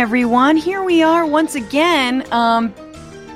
[0.00, 0.56] everyone.
[0.56, 2.24] Here we are once again.
[2.32, 2.72] Um,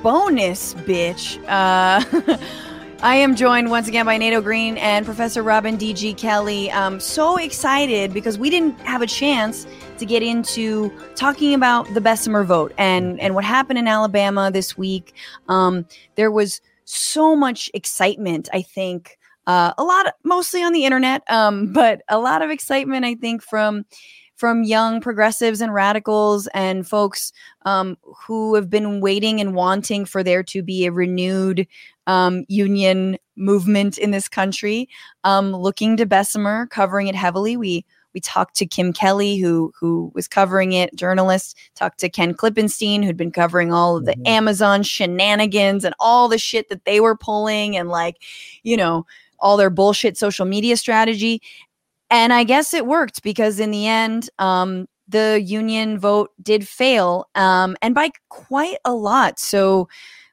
[0.03, 1.39] bonus, bitch.
[1.43, 2.39] Uh,
[3.03, 6.15] I am joined once again by Nato Green and Professor Robin D.G.
[6.15, 6.71] Kelley.
[6.71, 9.67] Um, so excited because we didn't have a chance
[9.99, 14.75] to get into talking about the Bessemer vote and, and what happened in Alabama this
[14.79, 15.13] week.
[15.49, 19.19] Um, there was so much excitement, I think.
[19.47, 23.43] Uh, a lot, mostly on the internet, um, but a lot of excitement, I think,
[23.43, 23.85] from
[24.45, 27.33] from young progressives and radicals and folks
[27.65, 31.67] um, who have been waiting and wanting for there to be a renewed
[32.07, 34.87] um, union movement in this country.
[35.25, 37.57] Um, looking to Bessemer, covering it heavily.
[37.57, 41.57] We we talked to Kim Kelly, who who was covering it, journalist.
[41.75, 44.27] Talked to Ken Klippenstein, who'd been covering all of the mm-hmm.
[44.27, 48.19] Amazon shenanigans and all the shit that they were pulling, and like,
[48.63, 49.07] you know,
[49.39, 51.41] all their bullshit social media strategy.
[52.11, 57.27] And I guess it worked because in the end, um, the union vote did fail,
[57.35, 59.39] um, and by quite a lot.
[59.39, 59.89] So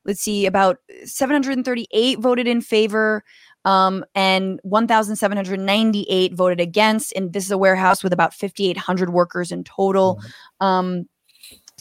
[0.06, 3.24] let's see, about 738 voted in favor.
[3.64, 7.14] Um, and 1,798 voted against.
[7.16, 10.16] And this is a warehouse with about 5,800 workers in total.
[10.16, 10.66] Mm-hmm.
[10.66, 11.06] Um,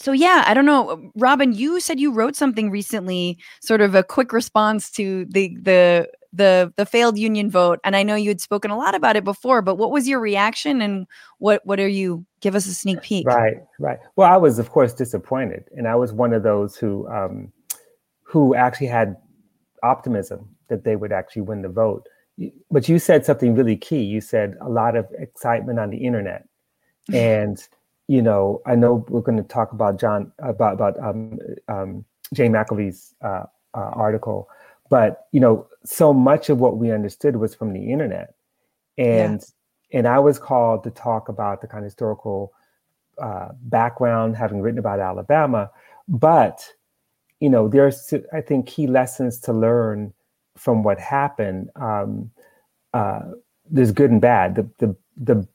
[0.01, 1.53] so yeah, I don't know, Robin.
[1.53, 6.71] You said you wrote something recently, sort of a quick response to the the the
[6.77, 9.61] the failed union vote and i know you had spoken a lot about it before
[9.61, 11.05] but what was your reaction and
[11.39, 13.27] what what are you give us a sneak peek?
[13.27, 13.99] Right right.
[14.15, 17.51] Well i was of course disappointed and i was one of those who um
[18.23, 19.17] who actually had
[19.83, 22.07] optimism that they would actually win the vote.
[22.69, 24.01] But you said something really key.
[24.03, 26.47] You said a lot of excitement on the internet.
[27.13, 27.61] And
[28.11, 32.51] you know i know we're going to talk about john about about um, um, jane
[32.51, 34.49] McAlevey's uh, uh, article
[34.91, 38.35] but you know so much of what we understood was from the internet.
[38.97, 39.41] And
[39.89, 39.97] yeah.
[39.97, 42.53] and i was called to talk about the kind of historical
[43.17, 45.71] uh, background having written about alabama.
[46.07, 46.67] But
[47.39, 50.13] you know there's i think key lessons to learn
[50.57, 51.69] from what happened.
[51.75, 52.29] Um,
[52.93, 53.21] uh,
[53.69, 54.55] there's good and bad.
[54.55, 55.47] The, the the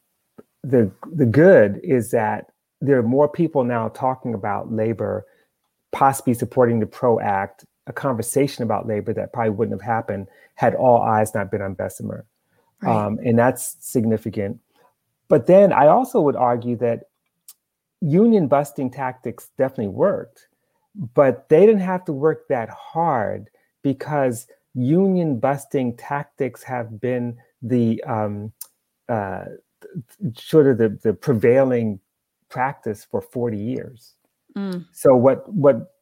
[0.65, 5.27] the the good is that there are more people now talking about labor
[5.93, 10.75] possibly supporting the pro act a conversation about labor that probably wouldn't have happened had
[10.75, 12.25] all eyes not been on Bessemer.
[12.83, 13.07] Right.
[13.07, 14.61] Um, and that's significant.
[15.29, 17.05] But then I also would argue that
[18.01, 20.49] union busting tactics definitely worked,
[21.15, 23.49] but they didn't have to work that hard
[23.83, 28.53] because union busting tactics have been the um,
[29.09, 29.45] uh,
[30.37, 31.99] sort of the, the prevailing
[32.49, 34.15] practice for 40 years.
[34.57, 34.87] Mm.
[34.93, 35.96] So what what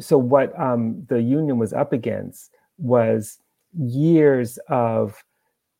[0.00, 3.38] so what um, the union was up against was
[3.78, 5.22] years of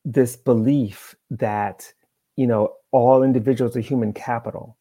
[0.04, 1.92] this belief that
[2.36, 4.76] you know all individuals are human capital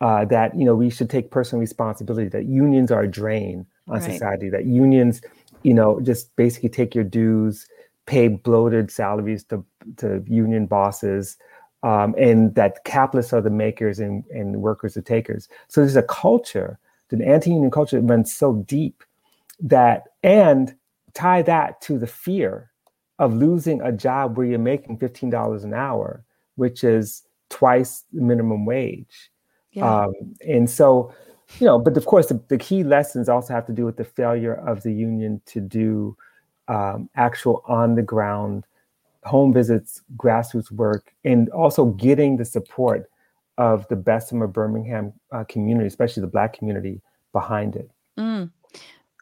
[0.00, 4.00] uh, that you know we should take personal responsibility that unions are a drain on
[4.00, 4.12] right.
[4.12, 5.20] society that unions
[5.62, 7.66] you know just basically take your dues
[8.06, 9.64] pay bloated salaries to,
[9.96, 11.36] to union bosses
[11.82, 16.02] um, and that capitalists are the makers and, and workers the takers so there's a
[16.02, 16.78] culture
[17.10, 19.02] the anti-union culture runs so deep
[19.60, 20.74] that and
[21.14, 22.70] tie that to the fear
[23.18, 26.24] of losing a job where you're making $15 an hour
[26.56, 29.30] which is twice the minimum wage
[29.72, 30.04] yeah.
[30.04, 30.12] um,
[30.46, 31.12] and so
[31.58, 34.04] you know but of course the, the, key lessons also have to do with the
[34.04, 36.16] failure of the union to do
[36.68, 38.64] um, actual on the ground
[39.24, 43.10] home visits grassroots work and also getting the support
[43.60, 47.90] of the Bessemer Birmingham uh, community, especially the Black community, behind it.
[48.18, 48.50] Mm.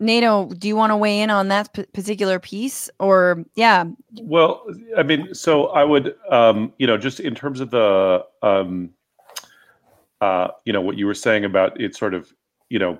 [0.00, 3.84] Nato, do you want to weigh in on that p- particular piece, or yeah?
[4.22, 4.65] Well,
[4.97, 8.91] I mean, so I would, um, you know, just in terms of the, um,
[10.21, 12.32] uh, you know, what you were saying about it, sort of,
[12.71, 12.97] you know,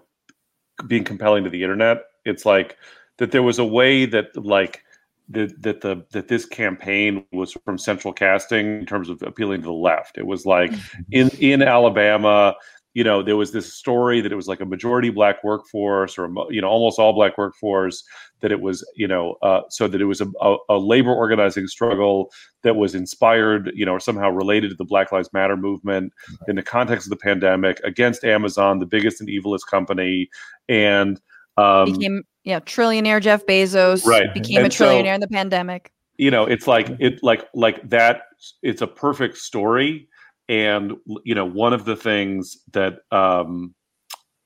[0.89, 1.99] being compelling to the internet.
[2.25, 2.77] It's like
[3.19, 4.83] that there was a way that, like,
[5.31, 9.67] that that the that this campaign was from central casting in terms of appealing to
[9.67, 10.19] the left.
[10.19, 11.03] It was like mm-hmm.
[11.11, 12.55] in in Alabama,
[12.99, 16.29] you know there was this story that it was like a majority black workforce or
[16.51, 18.03] you know almost all black workforce
[18.41, 21.69] that it was you know uh, so that it was a, a, a, labor organizing
[21.69, 22.29] struggle
[22.63, 26.13] that was inspired you know or somehow related to the black lives matter movement
[26.49, 30.29] in the context of the pandemic against amazon the biggest and evilest company
[30.69, 31.21] and
[31.59, 34.33] um, became yeah trillionaire jeff bezos right.
[34.35, 35.93] became and a trillionaire so, in the pandemic.
[36.17, 38.23] you know it's like it like like that
[38.63, 40.09] it's a perfect story.
[40.49, 40.95] And
[41.25, 43.75] you know one of the things that um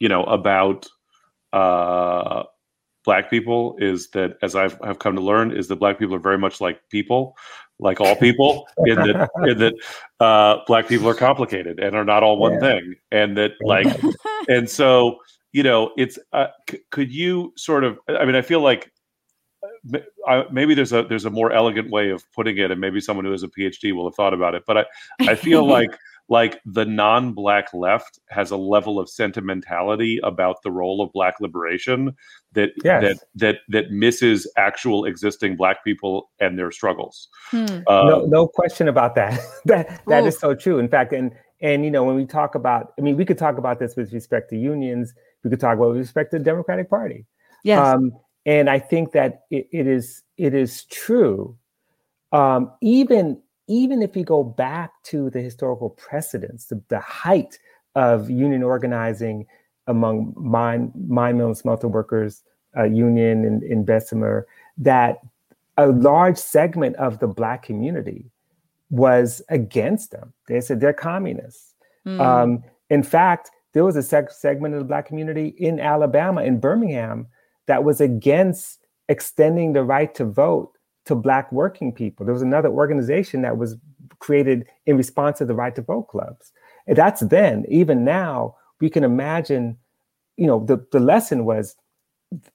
[0.01, 0.89] you know about
[1.53, 2.43] uh
[3.05, 6.21] black people is that as I've, I've come to learn is that black people are
[6.21, 7.37] very much like people
[7.79, 9.75] like all people, in that in that
[10.21, 12.61] uh, black people are complicated and are not all one Yeah.
[12.61, 13.87] thing, and that like,
[14.49, 15.17] and so
[15.53, 17.99] you know, it's uh, c- could you sort of?
[18.09, 18.91] I mean, I feel like
[19.95, 23.01] m- I, maybe there's a there's a more elegant way of putting it, and maybe
[23.01, 24.65] someone who has a PhD will have thought about it.
[24.67, 24.85] But I
[25.21, 25.91] I feel like
[26.29, 32.15] like the non-black left has a level of sentimentality about the role of black liberation
[32.53, 33.03] that Yes.
[33.03, 37.29] that that that misses actual existing black people and their struggles.
[37.51, 37.67] Hmm.
[37.87, 39.39] Um, no, no question about that.
[39.67, 40.41] that that is Oof.
[40.41, 40.79] so true.
[40.79, 43.59] In fact, and and you know when we talk about, I mean, we could talk
[43.59, 45.13] about this with respect to unions.
[45.43, 47.27] We could talk about with respect to the Democratic Party.
[47.65, 47.79] Yes.
[47.79, 48.13] Um,
[48.47, 51.57] and I think that it, it is it is true.
[52.33, 57.59] Um, even even if you go back to the historical precedents, the, the height
[57.95, 59.47] of union organizing
[59.87, 62.43] among mine mine mill and smelter workers
[62.77, 64.47] uh, union in, in Bessemer,
[64.79, 65.19] that
[65.77, 68.31] a large segment of the black community
[68.91, 70.33] was against them.
[70.49, 71.75] They said they're communists.
[72.05, 72.21] Hmm.
[72.21, 76.61] Um, in fact, there was a seg- segment of the black community in Alabama, in
[76.61, 77.27] Birmingham,
[77.67, 78.79] that was against
[79.09, 80.73] extending the right to vote
[81.07, 82.25] to black working people.
[82.25, 83.77] There was another organization that was
[84.19, 86.53] created in response to the right to vote clubs.
[86.87, 87.65] And that's then.
[87.69, 89.77] Even now, we can imagine,
[90.37, 91.77] you know, the, the lesson was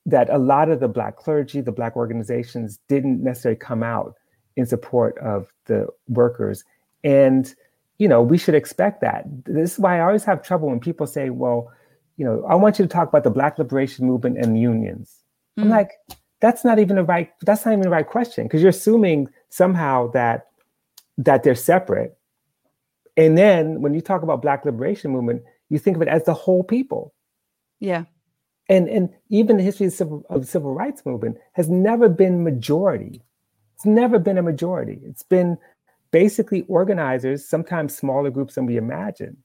[0.05, 4.15] that a lot of the black clergy, the black organizations didn't necessarily come out
[4.55, 6.63] in support of the workers.
[7.03, 7.53] And,
[7.97, 9.25] you know, we should expect that.
[9.45, 11.71] This is why I always have trouble when people say, well,
[12.17, 15.23] you know, I want you to talk about the black liberation movement and unions.
[15.57, 15.69] I'm Mm.
[15.71, 15.91] like,
[16.39, 20.11] that's not even the right, that's not even the right question, because you're assuming somehow
[20.11, 20.47] that
[21.17, 22.15] that they're separate.
[23.15, 26.35] And then when you talk about black liberation movement, you think of it as the
[26.35, 27.13] whole people
[27.79, 28.03] yeah.
[28.69, 32.43] and and even the history of civil, of the civil rights movement has never been
[32.43, 33.23] majority.
[33.75, 34.99] It's never been a majority.
[35.03, 35.57] It's been
[36.21, 39.37] basically organizers, sometimes smaller groups than we imagine,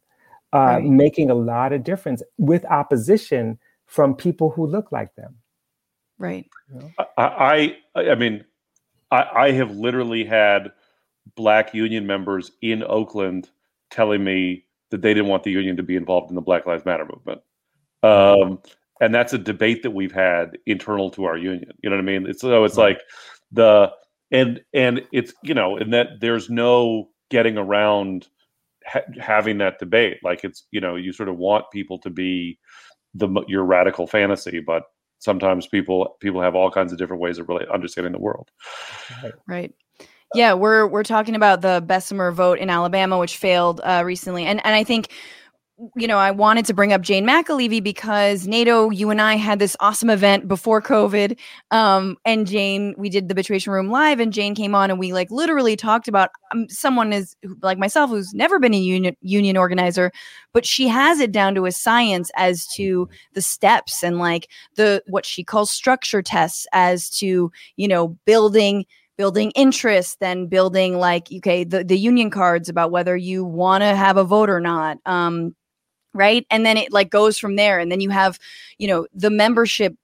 [0.54, 0.84] uh, Right.
[0.84, 5.36] making a lot of difference with opposition from people who look like them.
[6.16, 6.46] Right.
[7.18, 8.42] I, I, I mean,
[9.10, 10.72] I, I have literally had
[11.34, 13.50] black union members in Oakland
[13.90, 16.86] telling me that they didn't want the union to be involved in the Black Lives
[16.86, 17.42] Matter movement.
[18.02, 18.60] Um,
[19.02, 21.72] and that's a debate that we've had internal to our union.
[21.82, 22.26] You know what I mean?
[22.26, 23.00] It's so it's like
[23.50, 23.92] the
[24.32, 28.26] and and it's you know, and that there's no getting around
[28.86, 30.18] ha- having that debate.
[30.24, 32.58] Like it's you know, you sort of want people to be
[33.14, 34.84] the your radical fantasy, but
[35.18, 38.50] sometimes people people have all kinds of different ways of really understanding the world.
[39.46, 39.72] Right.
[40.34, 44.64] Yeah, we're we're talking about the Bessemer vote in Alabama, which failed uh, recently, and
[44.64, 45.12] and I think,
[45.96, 49.58] you know, I wanted to bring up Jane McAlevey because Nato, you and I had
[49.58, 51.38] this awesome event before COVID,
[51.70, 55.12] um, and Jane, we did the Bitchuation Room live, and Jane came on, and we
[55.12, 59.56] like literally talked about um, someone is like myself who's never been a union union
[59.56, 60.12] organizer,
[60.52, 65.02] but she has it down to a science as to the steps and like the
[65.08, 68.84] what she calls structure tests as to you know building
[69.18, 73.94] building interest then building like okay the, the union cards about whether you want to
[73.94, 75.54] have a vote or not um
[76.14, 76.46] right?
[76.50, 77.78] And then it like goes from there.
[77.78, 78.38] And then you have
[78.78, 79.94] you know the membership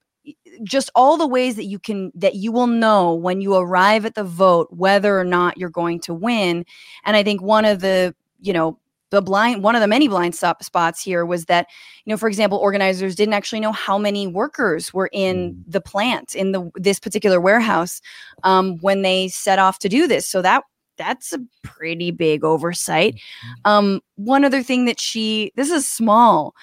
[0.62, 4.14] just all the ways that you can that you will know when you arrive at
[4.14, 6.64] the vote whether or not you're going to win.
[7.04, 8.78] And i think one of the you know
[9.10, 11.66] the blind one of the many blind stop spots here was that
[12.04, 16.34] you know for example organizers didn't actually know how many workers were in the plant
[16.34, 18.00] in the this particular warehouse
[18.44, 20.26] um, when they set off to do this.
[20.26, 20.62] So that
[20.98, 23.20] that's a pretty big oversight.
[23.64, 26.54] Um, one other thing that she this is small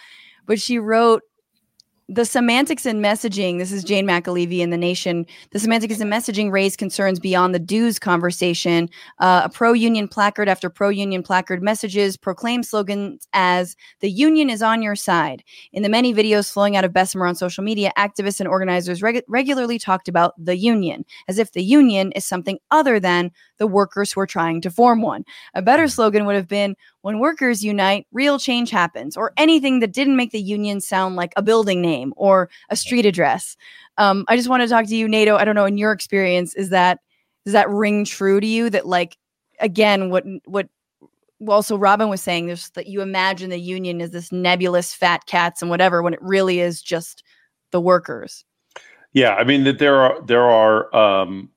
[0.45, 1.23] but she wrote
[2.07, 6.51] the semantics and messaging this is jane mcalevey in the nation the semantics and messaging
[6.51, 8.89] raised concerns beyond the dues conversation.
[9.19, 14.81] Uh, a pro-union placard after pro-union placard messages proclaim slogans as the union is on
[14.81, 15.43] your side.
[15.73, 19.23] In the many videos flowing out of bessemer on social media activists and organizers reg-
[19.27, 24.11] regularly talked about the union as if the union is something other than the workers
[24.11, 25.23] who are trying to form one.
[25.53, 29.93] A better slogan would have been when workers unite, real change happens, or anything that
[29.93, 33.55] didn't make the union sound like a building name or a street address.
[33.99, 35.35] Um, I just want to talk to you, Nato.
[35.35, 37.01] I don't know, in your experience, is that
[37.45, 38.71] does that ring true to you?
[38.71, 39.17] That like
[39.59, 40.67] again, what what
[41.47, 45.61] also Robin was saying, there's that you imagine the union as this nebulous fat cats
[45.61, 47.23] and whatever, when it really is just
[47.69, 48.43] the workers.
[49.13, 51.51] Yeah, I mean that there are there are um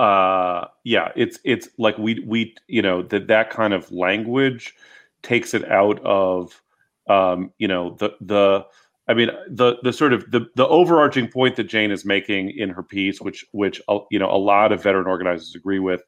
[0.00, 4.74] uh yeah, it's it's like we we you know that that kind of language
[5.22, 6.62] takes it out of
[7.08, 8.64] um you know the the
[9.08, 12.70] I mean, the the sort of the the overarching point that Jane is making in
[12.70, 16.00] her piece, which which uh, you know a lot of veteran organizers agree with,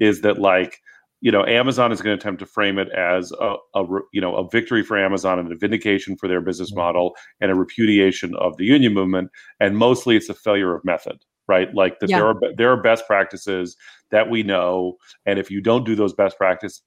[0.00, 0.82] is that like
[1.20, 4.34] you know Amazon is going to attempt to frame it as a, a you know
[4.34, 6.80] a victory for Amazon and a vindication for their business mm-hmm.
[6.80, 11.18] model and a repudiation of the union movement, and mostly it's a failure of method
[11.48, 11.74] right?
[11.74, 12.18] Like that yeah.
[12.18, 13.76] there are there are best practices
[14.10, 16.82] that we know, and if you don't do those best practices,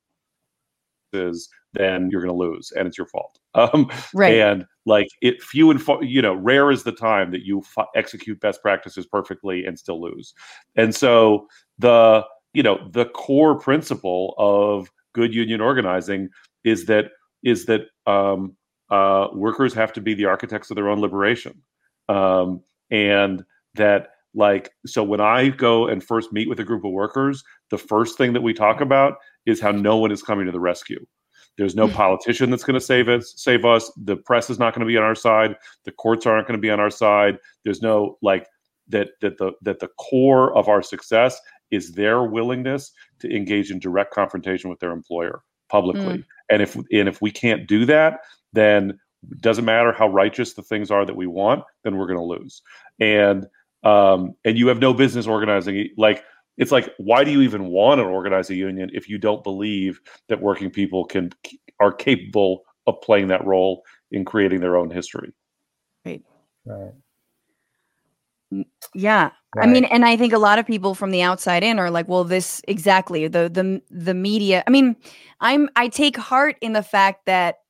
[1.11, 3.37] then you're going to lose, and it's your fault.
[3.53, 4.35] Um, right.
[4.35, 7.85] And like it, few and far, you know, rare is the time that you f-
[7.97, 10.33] execute best practices perfectly and still lose.
[10.77, 16.29] And so the you know the core principle of good union organizing
[16.63, 17.11] is that
[17.43, 18.55] is that um,
[18.89, 21.61] uh, workers have to be the architects of their own liberation,
[22.07, 23.43] um, and
[23.75, 27.77] that like, so when I go and first meet with a group of workers, the
[27.77, 31.05] first thing that we talk about is how no one is coming to the rescue.
[31.57, 31.93] There's no hmm.
[31.93, 33.33] politician that's going to save us.
[33.35, 33.91] Save us.
[33.97, 35.55] The press is not going to be on our side.
[35.83, 37.37] The courts aren't going to be on our side.
[37.63, 38.47] There's no like
[38.87, 43.79] that that the that the core of our success is their willingness to engage in
[43.79, 46.19] direct confrontation with their employer publicly.
[46.19, 46.25] Mm.
[46.49, 48.21] And if and if we can't do that,
[48.53, 48.99] then
[49.39, 52.61] doesn't matter how righteous the things are that we want, then we're going to lose.
[52.99, 53.45] And
[53.83, 55.89] um, and you have no business organizing.
[55.97, 56.23] Like
[56.57, 59.99] it's like, why do you even want to organize a union if you don't believe
[60.29, 61.31] that working people can
[61.79, 65.33] are capable of playing that role in creating their own history?
[66.05, 66.23] Right.
[66.65, 66.93] Right.
[68.93, 69.31] Yeah.
[69.55, 69.67] Right.
[69.67, 72.07] I mean, and I think a lot of people from the outside in are like,
[72.07, 74.63] well, this exactly the the the media.
[74.67, 74.95] I mean,
[75.39, 77.60] I'm I take heart in the fact that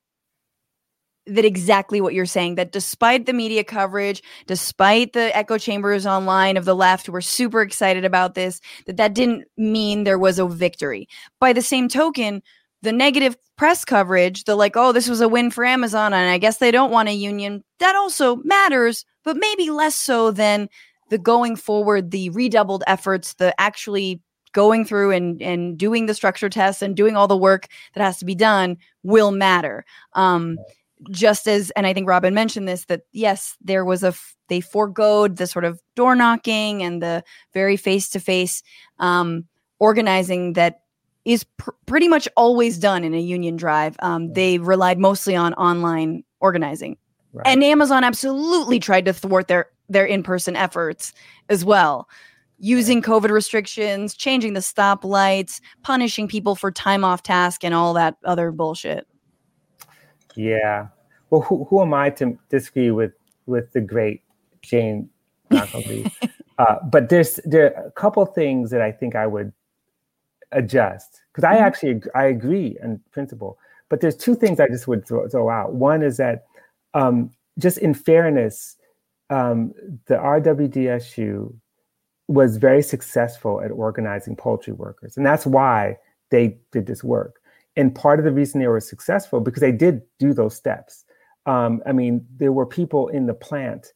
[1.26, 6.56] that exactly what you're saying that despite the media coverage despite the echo chambers online
[6.56, 10.46] of the left were super excited about this that that didn't mean there was a
[10.46, 11.08] victory.
[11.38, 12.42] By the same token
[12.82, 16.38] the negative press coverage the like oh this was a win for amazon and i
[16.38, 20.68] guess they don't want a union that also matters but maybe less so than
[21.08, 24.20] the going forward the redoubled efforts the actually
[24.52, 28.18] going through and and doing the structure tests and doing all the work that has
[28.18, 29.84] to be done will matter.
[30.12, 30.58] Um,
[31.10, 34.14] just as and i think robin mentioned this that yes there was a
[34.48, 38.62] they foregoed the sort of door knocking and the very face-to-face
[38.98, 39.44] um,
[39.78, 40.82] organizing that
[41.24, 43.96] is pr- pretty much always done in a union drive.
[44.00, 46.96] Um, they relied mostly on online organizing.
[47.34, 47.46] Right.
[47.46, 51.14] and amazon absolutely tried to thwart their their in-person efforts
[51.48, 52.06] as well
[52.58, 58.16] using covid restrictions changing the stoplights punishing people for time off task and all that
[58.26, 59.06] other bullshit
[60.34, 60.88] yeah.
[61.30, 63.12] Well, who, who am I to disagree with
[63.46, 64.22] with the great
[64.62, 65.08] Jane
[66.58, 69.52] uh, but there's there are a couple things that I think I would
[70.52, 71.64] adjust because I mm-hmm.
[71.64, 73.58] actually I agree in principle.
[73.88, 75.74] But there's two things I just would throw, throw out.
[75.74, 76.46] One is that
[76.94, 78.76] um, just in fairness,
[79.28, 79.74] um,
[80.06, 81.52] the RWDSU
[82.28, 85.98] was very successful at organizing poultry workers, and that's why
[86.30, 87.41] they did this work.
[87.76, 91.04] And part of the reason they were successful because they did do those steps.
[91.46, 93.92] Um, I mean, there were people in the plant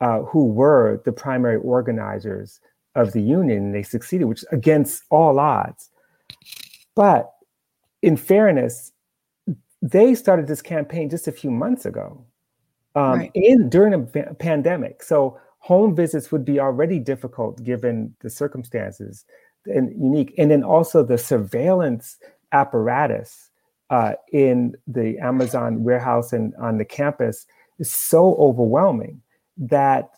[0.00, 2.60] uh, who were the primary organizers
[2.94, 5.90] of the union, and they succeeded, which against all odds.
[6.94, 7.32] But
[8.02, 8.92] in fairness,
[9.82, 12.24] they started this campaign just a few months ago,
[12.94, 13.30] um, right.
[13.34, 15.02] in during a pandemic.
[15.02, 19.24] So home visits would be already difficult given the circumstances
[19.66, 22.18] and unique, and then also the surveillance
[22.52, 23.50] apparatus
[23.90, 27.46] uh, in the Amazon warehouse and on the campus
[27.78, 29.20] is so overwhelming
[29.56, 30.10] that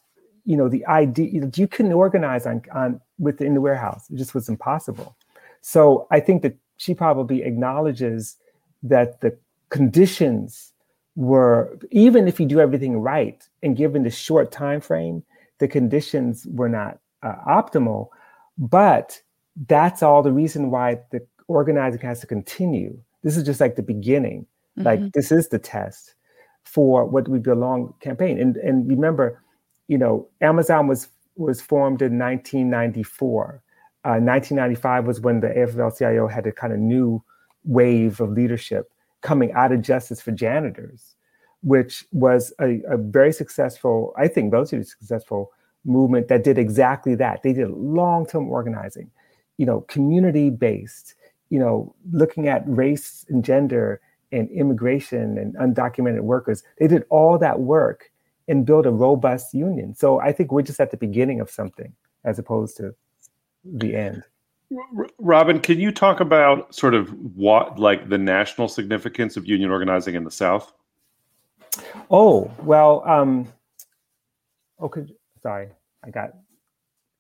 [0.45, 4.11] you know the idea you couldn't organize on on within the warehouse.
[4.11, 5.17] It just was impossible.
[5.61, 8.37] So I think that she probably acknowledges
[8.83, 9.37] that the
[9.71, 10.73] conditions
[11.15, 15.23] were even if you do everything right and given the short time frame,
[15.59, 18.09] the conditions were not uh, optimal.
[18.59, 19.21] But
[19.69, 22.99] that's all the reason why the organizing has to continue.
[23.23, 24.47] This is just like the beginning.
[24.79, 24.87] Mm-hmm.
[24.87, 26.15] Like this is the test
[26.65, 28.41] for what would be a long campaign.
[28.41, 29.43] And and remember,
[29.89, 33.63] you know, Amazon was was formed in 1994.
[34.05, 37.23] Uh, 1995 was when the AFL-CIO had a kind of new
[37.65, 41.15] wave of leadership coming out of Justice for Janitors,
[41.63, 45.53] which was a, a very successful, I think, relatively successful
[45.85, 47.43] movement that did exactly that.
[47.43, 49.11] They did long-term organizing,
[49.57, 51.15] you know, community-based,
[51.53, 54.01] you know, looking at race and gender
[54.33, 56.63] and immigration and undocumented workers.
[56.79, 58.11] They did all that work
[58.49, 59.95] and build a robust union.
[59.95, 61.93] So I think we're just at the beginning of something
[62.25, 62.95] as opposed to
[63.65, 64.23] the end.
[65.19, 70.15] Robin, can you talk about sort of what, like the national significance of union organizing
[70.15, 70.73] in the South?
[72.11, 73.07] Oh well.
[73.07, 73.53] Um,
[74.81, 75.05] okay.
[75.43, 75.69] Sorry,
[76.03, 76.31] I got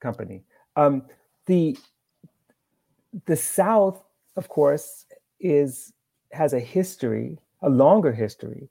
[0.00, 0.44] company.
[0.74, 1.02] Um,
[1.44, 1.76] the
[3.26, 4.02] the South,
[4.36, 5.06] of course,
[5.40, 5.92] is
[6.32, 8.68] has a history, a longer history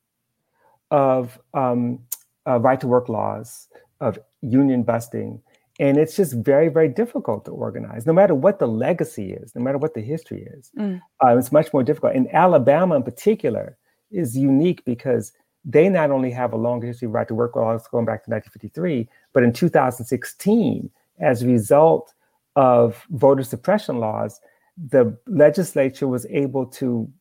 [0.89, 1.99] of um,
[2.47, 3.67] uh, right to work laws,
[3.99, 5.41] of union busting,
[5.79, 9.61] and it's just very, very difficult to organize, no matter what the legacy is, no
[9.61, 10.69] matter what the history is.
[10.77, 11.01] Mm.
[11.23, 12.15] Uh, it's much more difficult.
[12.15, 13.77] And Alabama, in particular,
[14.11, 15.31] is unique because
[15.65, 18.29] they not only have a long history of right to work laws going back to
[18.29, 20.89] 1953, but in 2016,
[21.19, 22.13] as a result
[22.55, 24.39] of voter suppression laws,
[24.77, 27.11] the legislature was able to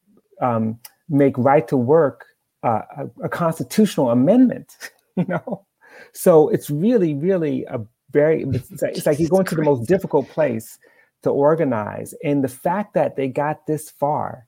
[0.41, 0.79] um,
[1.09, 2.27] make right to work
[2.63, 4.77] uh, a, a, constitutional amendment.
[5.17, 5.67] You know,
[6.13, 7.81] so it's really, really a
[8.13, 8.45] very.
[8.45, 10.79] It's like, it's like you go into the most difficult place
[11.25, 14.47] to organize, and the fact that they got this far,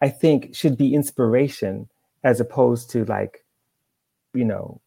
[0.00, 1.88] I think, should be inspiration
[2.24, 3.44] as opposed to like,
[4.32, 4.80] you know,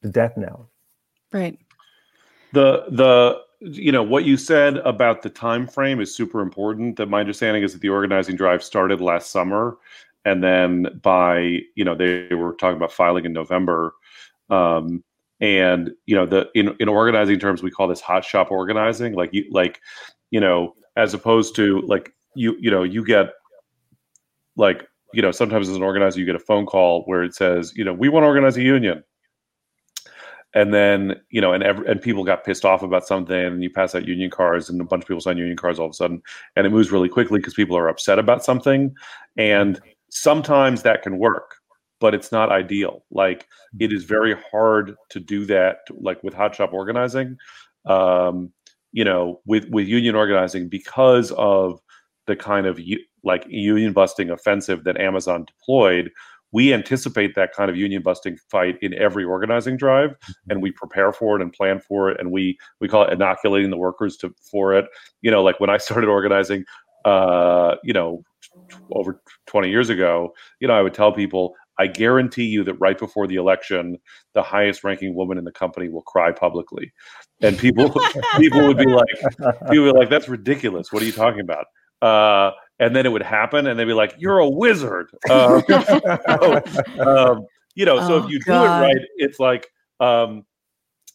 [0.00, 0.70] the death knell.
[1.32, 1.58] Right.
[2.52, 6.96] The the you know what you said about the time frame is super important.
[6.96, 9.78] That my understanding is that the organizing drive started last summer
[10.26, 13.94] and then by you know they were talking about filing in november.
[14.50, 15.02] Um,
[15.40, 19.14] and you know the in, in organizing terms we call this hot shop organizing.
[19.14, 19.80] Like you like
[20.30, 23.34] you know as opposed to like you you know you get
[24.56, 27.72] like you know sometimes as an organizer you get a phone call where it says
[27.76, 29.04] you know we want to organize a union
[30.56, 33.70] and then you know and every, and people got pissed off about something and you
[33.70, 35.94] pass out union cards and a bunch of people sign union cards all of a
[35.94, 36.20] sudden
[36.56, 38.92] and it moves really quickly because people are upset about something.
[39.36, 39.78] And
[40.10, 41.56] sometimes that can work
[41.98, 43.04] but it's not ideal.
[43.10, 43.46] Like
[43.78, 47.36] it is very hard to do that like with hot shop organizing
[47.86, 48.52] um
[48.92, 51.80] you know with with union organizing because of
[52.26, 52.80] the kind of
[53.22, 56.10] like union busting offensive that amazon deployed
[56.56, 60.50] we anticipate that kind of union busting fight in every organizing drive mm-hmm.
[60.50, 63.68] and we prepare for it and plan for it and we we call it inoculating
[63.68, 64.86] the workers to for it.
[65.20, 66.64] You know like when i started organizing
[67.04, 68.22] uh you know
[68.92, 72.98] over 20 years ago you know i would tell people i guarantee you that right
[72.98, 73.98] before the election
[74.32, 76.92] the highest ranking woman in the company will cry publicly.
[77.42, 77.90] And people
[78.38, 79.06] people would be like
[79.70, 80.92] people would be like that's ridiculous.
[80.92, 81.66] What are you talking about?
[82.02, 86.62] Uh and then it would happen, and they'd be like, "You're a wizard." Um, so,
[87.00, 88.62] um, you know, so oh, if you God.
[88.62, 89.68] do it right, it's like.
[90.00, 90.44] Um,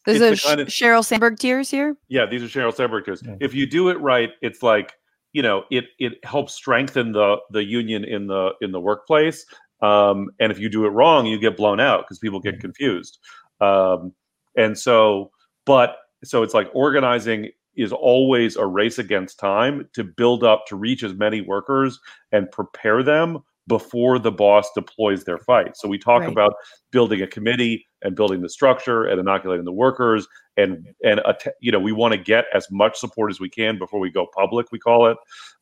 [0.05, 1.95] there's a the kind of, Sheryl Sandberg tears here.
[2.07, 3.21] Yeah, these are Sheryl Sandberg tears.
[3.23, 3.35] Yeah.
[3.39, 4.93] If you do it right, it's like
[5.33, 9.45] you know, it it helps strengthen the the union in the in the workplace.
[9.81, 13.17] Um, and if you do it wrong, you get blown out because people get confused.
[13.61, 14.13] Um,
[14.55, 15.31] and so,
[15.65, 20.75] but so it's like organizing is always a race against time to build up to
[20.75, 21.99] reach as many workers
[22.31, 25.77] and prepare them before the boss deploys their fight.
[25.77, 26.31] So we talk right.
[26.31, 26.53] about
[26.91, 31.21] building a committee and building the structure and inoculating the workers and and
[31.61, 34.27] you know we want to get as much support as we can before we go
[34.35, 34.71] public.
[34.71, 35.17] We call it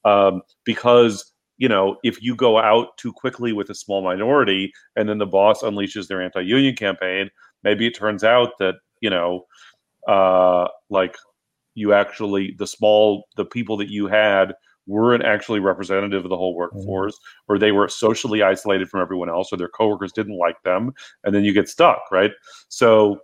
[0.05, 5.07] um, because you know if you go out too quickly with a small minority and
[5.07, 7.29] then the boss unleashes their anti-union campaign,
[7.63, 9.45] maybe it turns out that you know
[10.07, 11.15] uh, like
[11.79, 14.53] you actually the small the people that you had
[14.87, 16.75] weren't actually representative of the whole mm-hmm.
[16.75, 17.53] workforce mm-hmm.
[17.53, 20.91] or they were socially isolated from everyone else or their coworkers didn't like them
[21.23, 22.31] and then you get stuck right
[22.67, 23.19] so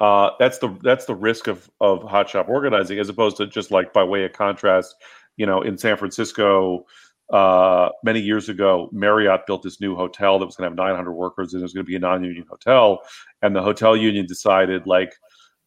[0.00, 3.70] uh, that's the that's the risk of of hot shop organizing as opposed to just
[3.70, 4.94] like by way of contrast
[5.36, 6.84] you know in san francisco
[7.32, 11.12] uh, many years ago, Marriott built this new hotel that was going to have 900
[11.12, 13.00] workers and it was going to be a non-union hotel.
[13.40, 15.14] And the hotel union decided, like,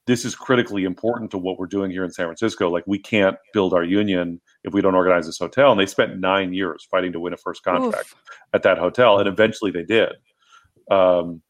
[0.07, 2.69] this is critically important to what we're doing here in San Francisco.
[2.69, 5.71] Like we can't build our union if we don't organize this hotel.
[5.71, 8.15] And they spent nine years fighting to win a first contract Oof.
[8.53, 10.09] at that hotel, and eventually they did.
[10.91, 11.41] Um,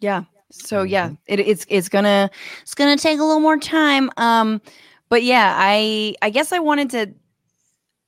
[0.00, 0.24] yeah.
[0.50, 1.14] So yeah, mm-hmm.
[1.26, 2.30] it, it's it's gonna
[2.62, 4.10] it's gonna take a little more time.
[4.16, 4.60] Um,
[5.08, 7.14] but yeah, I I guess I wanted to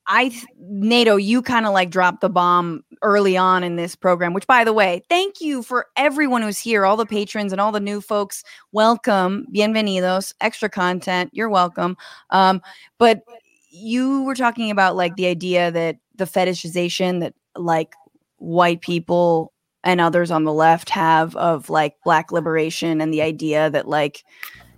[0.08, 4.46] I Nato, you kind of like dropped the bomb early on in this program, which
[4.46, 7.80] by the way, thank you for everyone who's here, all the patrons and all the
[7.80, 8.44] new folks.
[8.72, 11.30] Welcome, bienvenidos, extra content.
[11.32, 11.96] You're welcome.
[12.30, 12.62] Um,
[12.98, 13.22] but
[13.70, 17.94] you were talking about like the idea that the fetishization that like
[18.36, 23.70] white people and others on the left have of like black liberation and the idea
[23.70, 24.24] that like,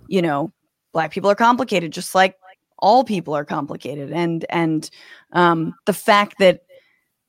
[0.07, 0.51] you know,
[0.91, 2.35] black people are complicated just like
[2.79, 4.11] all people are complicated.
[4.11, 4.89] And and
[5.33, 6.63] um, the fact that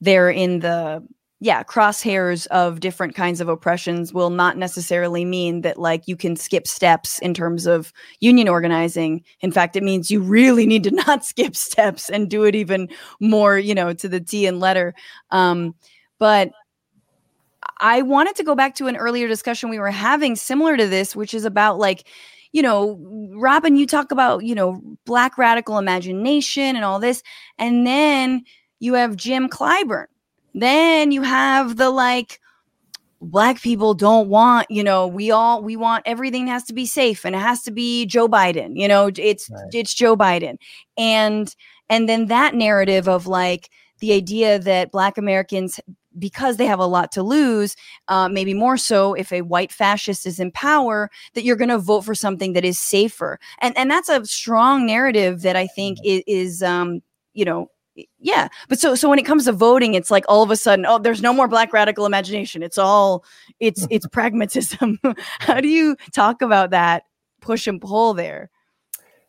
[0.00, 1.06] they're in the
[1.42, 6.36] yeah crosshairs of different kinds of oppressions will not necessarily mean that like you can
[6.36, 9.24] skip steps in terms of union organizing.
[9.40, 12.88] In fact it means you really need to not skip steps and do it even
[13.20, 14.94] more you know to the t and letter.
[15.30, 15.74] Um,
[16.18, 16.52] but
[17.80, 21.16] I wanted to go back to an earlier discussion we were having similar to this,
[21.16, 22.06] which is about like,
[22.52, 22.98] you know,
[23.34, 27.22] Robin, you talk about, you know, black radical imagination and all this.
[27.58, 28.44] And then
[28.80, 30.06] you have Jim Clyburn.
[30.54, 32.40] Then you have the like,
[33.22, 37.24] black people don't want you know we all we want everything has to be safe
[37.26, 39.74] and it has to be joe biden you know it's right.
[39.74, 40.56] it's joe biden
[40.96, 41.54] and
[41.90, 43.68] and then that narrative of like
[44.00, 45.80] the idea that black americans
[46.18, 47.76] because they have a lot to lose
[48.08, 51.78] uh, maybe more so if a white fascist is in power that you're going to
[51.78, 53.38] vote for something that is safer.
[53.60, 57.00] And and that's a strong narrative that i think is, is um
[57.34, 57.70] you know
[58.18, 58.48] yeah.
[58.68, 60.98] But so so when it comes to voting it's like all of a sudden oh
[60.98, 62.62] there's no more black radical imagination.
[62.62, 63.24] It's all
[63.58, 64.98] it's it's pragmatism.
[65.40, 67.04] How do you talk about that
[67.40, 68.50] push and pull there?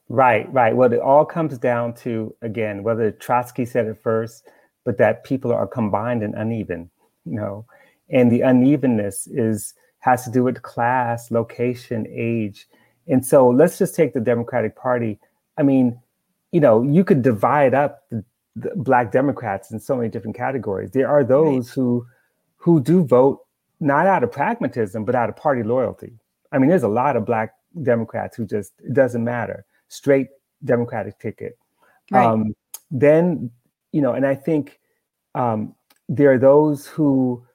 [0.09, 0.75] Right right.
[0.75, 4.47] Well it all comes down to again whether trotsky said it first
[4.83, 6.89] but that people are combined and uneven
[7.25, 7.65] you know
[8.09, 12.67] and the unevenness is has to do with class location age
[13.07, 15.19] and so let's just take the democratic party
[15.57, 15.99] i mean
[16.51, 18.23] you know you could divide up the
[18.75, 20.91] black Democrats in so many different categories.
[20.91, 21.75] There are those right.
[21.75, 22.05] who
[22.57, 23.41] who do vote
[23.79, 26.13] not out of pragmatism, but out of party loyalty.
[26.51, 30.27] I mean, there's a lot of black Democrats who just it doesn't matter, straight
[30.63, 31.57] Democratic ticket.
[32.11, 32.25] Right.
[32.25, 32.55] Um,
[32.91, 33.51] then
[33.91, 34.79] you know, and I think
[35.35, 35.75] um,
[36.07, 37.45] there are those who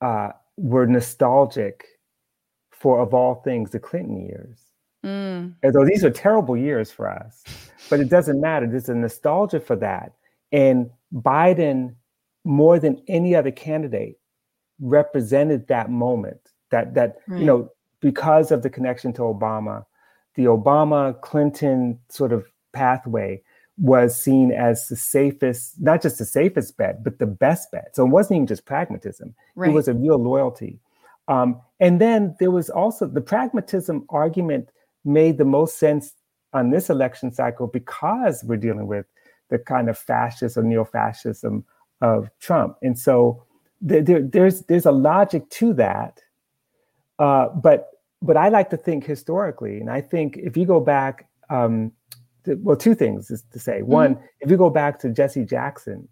[0.00, 1.84] uh, were nostalgic
[2.70, 4.58] for, of all things, the Clinton years.
[5.04, 5.54] Mm.
[5.64, 7.42] Although these are terrible years for us,
[7.88, 8.66] but it doesn't matter.
[8.66, 10.12] There's a nostalgia for that.
[10.52, 11.94] And Biden,
[12.44, 14.18] more than any other candidate,
[14.80, 16.40] represented that moment.
[16.70, 17.40] That that right.
[17.40, 19.84] you know because of the connection to Obama,
[20.34, 23.42] the Obama Clinton sort of pathway
[23.78, 27.94] was seen as the safest, not just the safest bet, but the best bet.
[27.94, 29.70] So it wasn't even just pragmatism; right.
[29.70, 30.78] it was a real loyalty.
[31.28, 34.70] Um, and then there was also the pragmatism argument
[35.04, 36.12] made the most sense
[36.52, 39.06] on this election cycle because we're dealing with
[39.48, 41.64] the kind of fascist or neo-fascism
[42.00, 42.76] of Trump.
[42.82, 43.44] And so
[43.80, 46.20] there, there, there's there's a logic to that.
[47.18, 47.90] Uh, but
[48.22, 51.92] but I like to think historically, and I think if you go back, um,
[52.44, 53.80] to, well, two things is to say.
[53.80, 53.92] Mm-hmm.
[53.92, 56.08] One, if you go back to Jesse Jackson,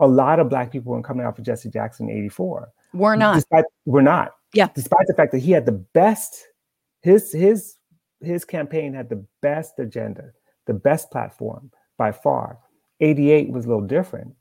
[0.00, 2.68] a lot of black people were coming out for Jesse Jackson in '84.
[2.92, 3.34] We're not.
[3.34, 4.34] Despite, we're not.
[4.52, 4.68] Yeah.
[4.74, 6.46] Despite the fact that he had the best,
[7.02, 7.76] his his
[8.20, 10.32] his campaign had the best agenda,
[10.66, 12.58] the best platform, by far.
[13.00, 14.34] 88 was a little different.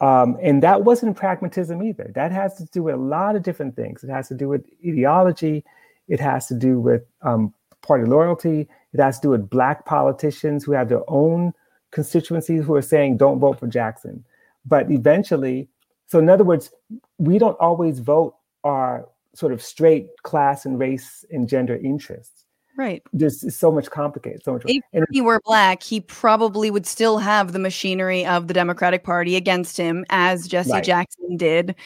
[0.00, 2.10] Um, and that wasn't pragmatism either.
[2.14, 4.04] That has to do with a lot of different things.
[4.04, 5.64] It has to do with ideology.
[6.08, 7.54] It has to do with um,
[7.86, 8.68] party loyalty.
[8.92, 11.52] It has to do with black politicians who have their own
[11.90, 14.24] constituencies who are saying, don't vote for Jackson.
[14.64, 15.68] But eventually,
[16.06, 16.70] so in other words,
[17.18, 22.46] we don't always vote our sort of straight class and race and gender interests.
[22.76, 23.02] Right.
[23.12, 24.44] There's so much complicated.
[24.44, 24.62] So much.
[24.66, 29.34] If he were black, he probably would still have the machinery of the Democratic Party
[29.34, 30.84] against him, as Jesse right.
[30.84, 31.74] Jackson did.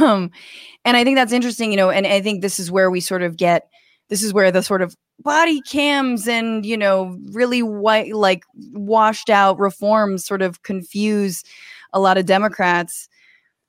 [0.00, 0.30] Um,
[0.84, 1.90] and I think that's interesting, you know.
[1.90, 3.68] And I think this is where we sort of get.
[4.08, 9.30] This is where the sort of body cams and you know really white, like washed
[9.30, 11.44] out reforms, sort of confuse
[11.92, 13.08] a lot of Democrats.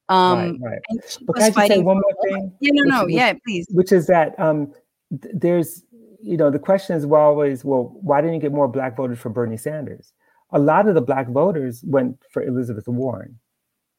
[0.09, 0.79] Um, right.
[0.91, 1.17] right.
[1.25, 2.53] But can I say one more thing?
[2.59, 3.67] Yeah, no, no, which, yeah, please.
[3.71, 4.73] Which is that um,
[5.21, 5.83] th- there's
[6.23, 9.29] you know, the question is always, well, why didn't you get more black voters for
[9.29, 10.13] Bernie Sanders?
[10.51, 13.37] A lot of the black voters went for Elizabeth Warren.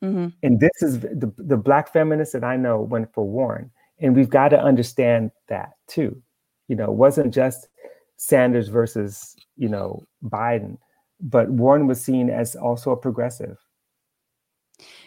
[0.02, 0.28] Mm-hmm.
[0.42, 3.70] And this is the, the black feminists that I know went for Warren.
[4.00, 6.22] And we've got to understand that too.
[6.68, 7.68] You know, it wasn't just
[8.16, 10.78] Sanders versus, you know, Biden,
[11.20, 13.58] but Warren was seen as also a progressive.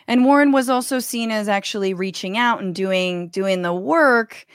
[0.07, 4.45] And Warren was also seen as actually reaching out and doing doing the work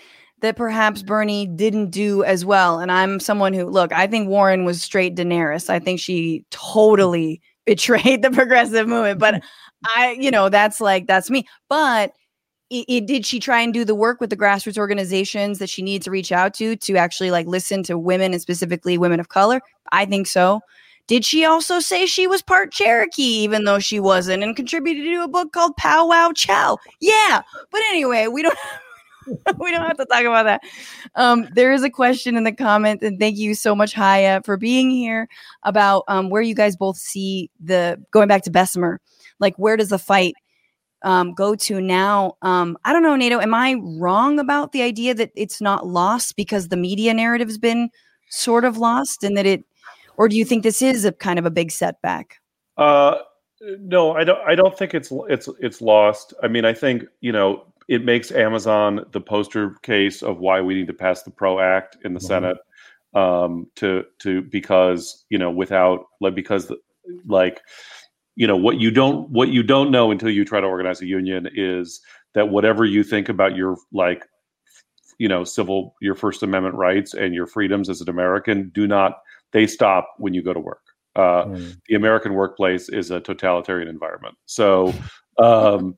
[0.43, 2.79] that perhaps Bernie didn't do as well.
[2.81, 5.71] And I'm someone who, look, I think Warren was straight Daenerys.
[5.71, 9.21] I think she totally betrayed the progressive movement.
[9.21, 9.43] But
[9.85, 11.47] I, you know, that's like, that's me.
[11.69, 12.13] But
[12.73, 15.83] it, it, did she try and do the work with the grassroots organizations that she
[15.83, 19.29] needs to reach out to to actually like listen to women and specifically women of
[19.29, 19.61] color?
[19.93, 20.61] I think so.
[21.09, 25.25] Did she also say she was part Cherokee, even though she wasn't, and contributed to
[25.25, 26.79] a book called Pow Wow Chow?
[27.01, 27.43] Yeah.
[27.71, 28.59] But anyway, we don't
[29.59, 30.63] we don't have to talk about that.
[31.15, 34.57] Um, there is a question in the comment, and thank you so much, Haya, for
[34.57, 35.29] being here
[35.65, 39.01] about um, where you guys both see the going back to Bessemer.
[39.39, 40.35] Like, where does the fight
[41.05, 42.37] um, go to now?
[42.43, 43.41] Um, I don't know, Nato.
[43.41, 47.59] Am I wrong about the idea that it's not lost because the media narrative has
[47.59, 47.91] been
[48.31, 49.65] sort of lost, and that it,
[50.17, 52.41] or do you think this is a kind of a big setback?
[52.77, 53.17] Uh,
[53.81, 54.41] no, I don't.
[54.47, 56.35] I don't think it's it's it's lost.
[56.43, 60.75] I mean, I think you know it makes Amazon the poster case of why we
[60.75, 62.27] need to pass the PRO Act in the mm-hmm.
[62.27, 62.57] Senate
[63.15, 66.73] um, to to because you know without like because
[67.27, 67.61] like
[68.37, 71.07] you know what you don't what you don't know until you try to organize a
[71.07, 72.01] union is
[72.35, 74.25] that whatever you think about your like
[75.19, 79.19] you know civil your first amendment rights and your freedoms as an american do not
[79.53, 80.83] they stop when you go to work
[81.17, 81.77] uh, mm.
[81.89, 84.93] the american workplace is a totalitarian environment so
[85.39, 85.97] um,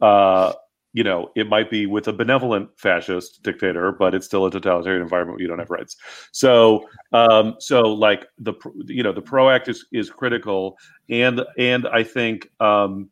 [0.00, 0.52] uh,
[0.92, 5.02] you know, it might be with a benevolent fascist dictator, but it's still a totalitarian
[5.02, 5.96] environment where you don't have rights.
[6.32, 8.54] So, um, so like the
[8.86, 10.76] you know the PRO Act is is critical,
[11.08, 13.08] and and I think um,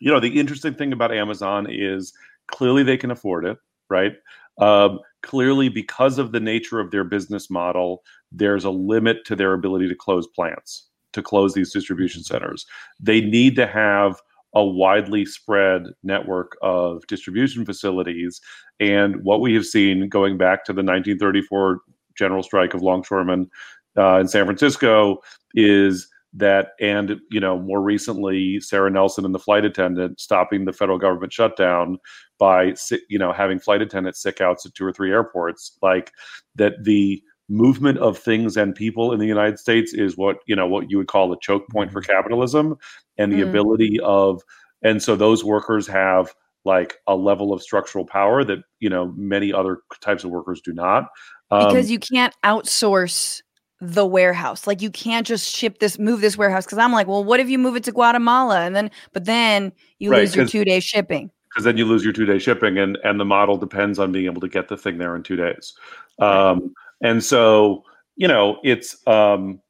[0.00, 2.12] you know the interesting thing about Amazon is
[2.48, 3.56] clearly they can afford it,
[3.88, 4.12] right?
[4.58, 9.54] Um, clearly, because of the nature of their business model, there's a limit to their
[9.54, 12.66] ability to close plants, to close these distribution centers.
[13.00, 14.20] They need to have
[14.54, 18.40] a widely spread network of distribution facilities.
[18.80, 21.80] And what we have seen going back to the 1934
[22.16, 23.50] general strike of longshoremen
[23.96, 25.18] uh, in San Francisco
[25.54, 30.72] is that, and you know, more recently, Sarah Nelson and the flight attendant stopping the
[30.72, 31.98] federal government shutdown
[32.38, 32.74] by
[33.08, 35.76] you know having flight attendants sick outs at two or three airports.
[35.82, 36.12] Like
[36.56, 40.66] that, the movement of things and people in the United States is what you know
[40.66, 42.12] what you would call a choke point for mm-hmm.
[42.12, 42.76] capitalism,
[43.18, 43.48] and the mm.
[43.48, 44.42] ability of
[44.82, 49.52] and so those workers have like a level of structural power that you know many
[49.52, 51.08] other types of workers do not.
[51.50, 53.42] Um, because you can't outsource
[53.80, 54.66] the warehouse.
[54.66, 56.64] Like you can't just ship this move this warehouse.
[56.66, 58.60] Because i'm like well what if you move it to guatemala?
[58.60, 61.30] And then but then you right, lose your two day shipping.
[61.50, 64.26] because then you lose your two day shipping and and the model depends on being
[64.26, 65.74] able to get the thing there in two days.
[66.20, 67.84] Um, and so
[68.16, 69.60] you know it's um,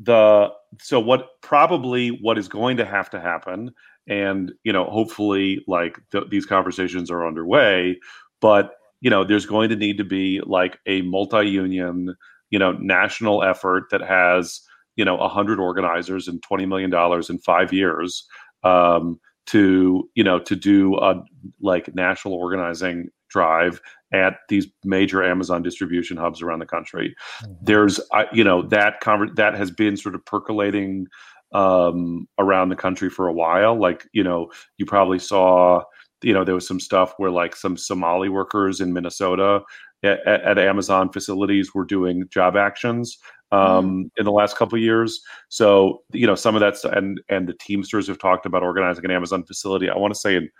[0.00, 3.70] the so what probably what is going to have to happen
[4.08, 7.98] and you know hopefully like th- these conversations are underway
[8.40, 12.14] but you know there's going to need to be like a multi-union
[12.50, 14.60] you know national effort that has
[14.96, 18.26] you know 100 organizers and 20 million dollars in 5 years
[18.64, 21.22] um, to you know to do a
[21.60, 23.80] like national organizing drive
[24.12, 27.14] at these major Amazon distribution hubs around the country.
[27.42, 27.52] Mm-hmm.
[27.62, 28.00] There's,
[28.32, 31.06] you know, that conver- that has been sort of percolating
[31.52, 33.78] um, around the country for a while.
[33.78, 35.82] Like, you know, you probably saw,
[36.22, 39.60] you know, there was some stuff where like some Somali workers in Minnesota
[40.02, 43.18] at, at Amazon facilities were doing job actions
[43.50, 44.10] um, mm.
[44.16, 45.20] in the last couple years.
[45.48, 49.10] So, you know, some of that's and and the Teamsters have talked about organizing an
[49.10, 49.88] Amazon facility.
[49.88, 50.50] I want to say in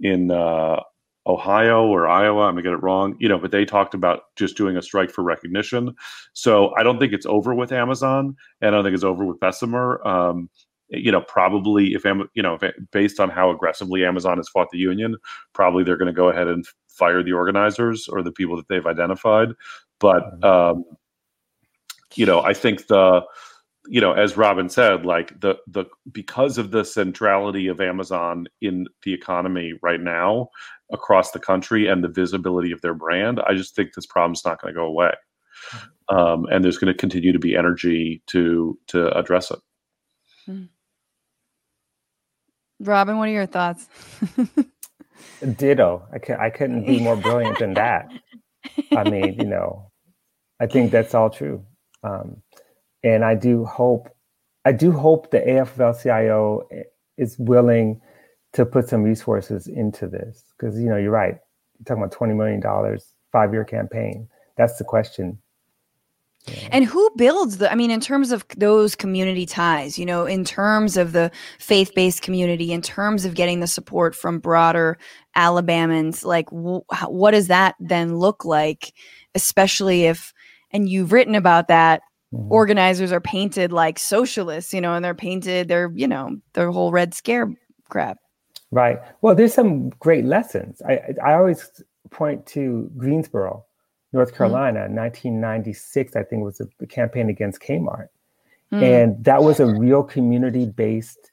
[0.00, 0.80] in uh,
[1.26, 2.42] Ohio or Iowa.
[2.42, 5.10] I'm gonna get it wrong, you know, but they talked about just doing a strike
[5.10, 5.94] for recognition.
[6.32, 9.40] So I don't think it's over with Amazon, and I don't think it's over with
[9.40, 10.06] Bessemer.
[10.06, 10.50] Um,
[10.88, 14.78] you know, probably if you know, if, based on how aggressively Amazon has fought the
[14.78, 15.16] union,
[15.52, 18.86] probably they're going to go ahead and fire the organizers or the people that they've
[18.86, 19.48] identified.
[19.98, 20.44] But mm-hmm.
[20.44, 20.84] um,
[22.14, 23.22] you know, I think the
[23.88, 28.86] you know, as Robin said, like the the because of the centrality of Amazon in
[29.02, 30.50] the economy right now
[30.92, 34.60] across the country and the visibility of their brand, I just think this problem's not
[34.60, 35.12] going to go away,
[35.72, 36.16] mm-hmm.
[36.16, 39.58] um, and there's going to continue to be energy to to address it.
[40.46, 40.64] Hmm.
[42.80, 43.88] Robin, what are your thoughts?
[45.56, 46.02] Ditto.
[46.12, 48.10] I can I couldn't be more brilliant than that.
[48.96, 49.90] I mean, you know,
[50.60, 51.64] I think that's all true.
[52.02, 52.42] Um,
[53.02, 54.08] and I do hope,
[54.64, 56.68] I do hope the AFL-CIO
[57.18, 58.00] is willing
[58.52, 61.36] to put some resources into this because you know you're right.
[61.78, 64.28] You're talking about twenty million dollars, five year campaign.
[64.56, 65.38] That's the question.
[66.46, 66.68] Yeah.
[66.72, 70.44] And who builds the, I mean, in terms of those community ties, you know, in
[70.44, 74.98] terms of the faith based community, in terms of getting the support from broader
[75.36, 78.92] Alabamans, like wh- what does that then look like,
[79.36, 80.32] especially if,
[80.72, 82.50] and you've written about that, Mm-hmm.
[82.50, 86.90] organizers are painted like socialists, you know, and they're painted, they're, you know, their whole
[86.90, 87.54] Red Scare
[87.90, 88.16] crap.
[88.72, 88.98] Right.
[89.20, 90.82] Well, there's some great lessons.
[90.82, 93.64] I, I always point to Greensboro,
[94.12, 94.36] North mm-hmm.
[94.36, 94.96] Carolina, mm-hmm.
[94.96, 98.08] 1996, I think was a campaign against Kmart.
[98.72, 98.82] Mm-hmm.
[98.82, 101.30] And that was a real community based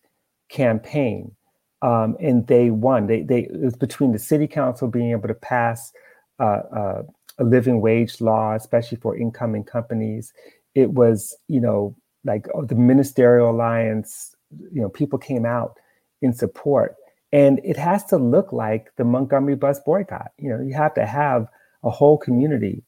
[0.49, 1.33] campaign.
[1.81, 3.07] Um, and they won.
[3.07, 5.93] They, they, it was between the city council being able to pass
[6.39, 7.03] uh, uh,
[7.37, 10.33] a living wage law, especially for incoming companies
[10.75, 14.35] it was you know like oh, the ministerial alliance
[14.71, 15.77] you know people came out
[16.21, 16.95] in support
[17.31, 21.05] and it has to look like the montgomery bus boycott you know you have to
[21.05, 21.47] have
[21.83, 22.83] a whole community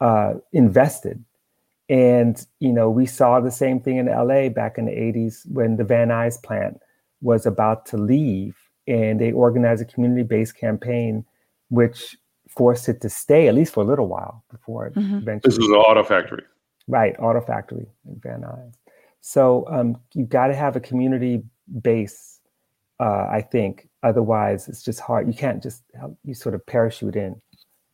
[0.00, 1.24] uh, invested
[1.88, 5.76] and you know we saw the same thing in la back in the 80s when
[5.76, 6.80] the van nuys plant
[7.20, 11.24] was about to leave and they organized a community-based campaign
[11.68, 12.16] which
[12.48, 15.22] forced it to stay at least for a little while before it Mhm.
[15.22, 15.40] eventually.
[15.50, 16.42] This was an auto factory.
[16.86, 18.74] Right, Auto Factory in Van Nuys.
[19.22, 21.42] So um, you've got to have a community
[21.80, 22.33] base,
[23.00, 23.88] uh, I think.
[24.02, 25.26] Otherwise, it's just hard.
[25.26, 27.40] You can't just help, you sort of parachute in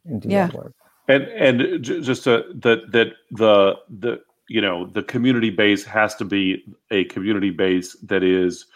[0.07, 0.47] and do Yeah.
[0.49, 0.75] that work.
[1.09, 6.15] and and j- just to, that that the the you know the community base has
[6.17, 8.67] to be a community base that is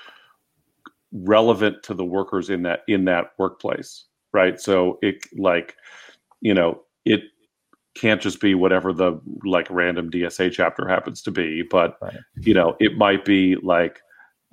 [1.12, 5.76] relevant to the workers in that in that workplace right so it like
[6.40, 7.22] you know it
[7.94, 12.16] can't just be whatever the like random dsa chapter happens to be but Right.
[12.40, 14.00] you know it might be like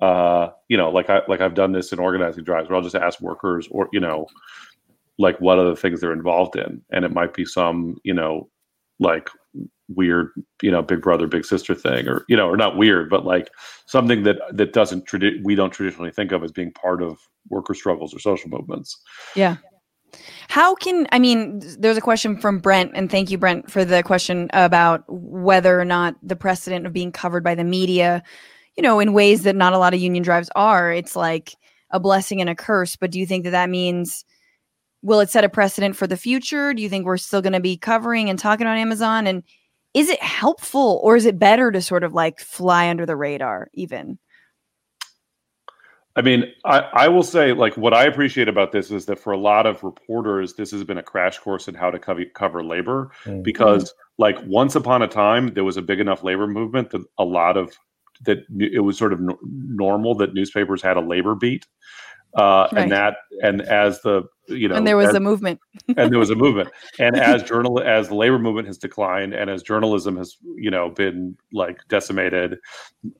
[0.02, 2.96] uh you know like i like i've done this in organizing drives where i'll just
[2.96, 4.26] ask workers or you know
[5.18, 8.48] like what are the things they're involved in and it might be some you know
[8.98, 9.30] like
[9.88, 13.24] weird you know big brother big sister thing or you know or not weird but
[13.24, 13.48] like
[13.86, 17.74] something that that doesn't tradi- we don't traditionally think of as being part of worker
[17.74, 19.00] struggles or social movements
[19.36, 19.56] Yeah.
[20.48, 21.62] How can I mean?
[21.78, 25.86] There's a question from Brent, and thank you, Brent, for the question about whether or
[25.86, 28.22] not the precedent of being covered by the media,
[28.76, 30.92] you know, in ways that not a lot of union drives are.
[30.92, 31.54] It's like
[31.90, 32.96] a blessing and a curse.
[32.96, 34.24] But do you think that that means
[35.02, 36.72] will it set a precedent for the future?
[36.72, 39.26] Do you think we're still going to be covering and talking on Amazon?
[39.26, 39.42] And
[39.94, 43.68] is it helpful, or is it better to sort of like fly under the radar,
[43.74, 44.18] even?
[46.14, 49.32] I mean, I, I will say, like, what I appreciate about this is that for
[49.32, 52.62] a lot of reporters, this has been a crash course in how to cover, cover
[52.62, 53.10] labor.
[53.24, 53.42] Mm.
[53.42, 57.24] Because, like, once upon a time, there was a big enough labor movement that a
[57.24, 57.78] lot of
[58.22, 61.66] that it was sort of n- normal that newspapers had a labor beat,
[62.36, 62.82] uh, Right.
[62.84, 65.60] and that and as the you know and there was as- a movement.
[65.96, 69.48] and there was a movement and as journal as the labor movement has declined and
[69.50, 72.58] as journalism has you know been like decimated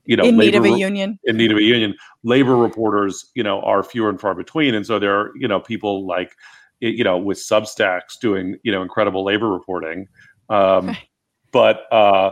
[0.05, 1.17] you know in need of a union.
[1.23, 4.85] in need of a union labor reporters you know are fewer and far between and
[4.85, 6.35] so there are you know people like
[6.81, 10.07] you know with substacks doing you know incredible labor reporting
[10.49, 10.97] um Right.
[11.51, 12.31] but uh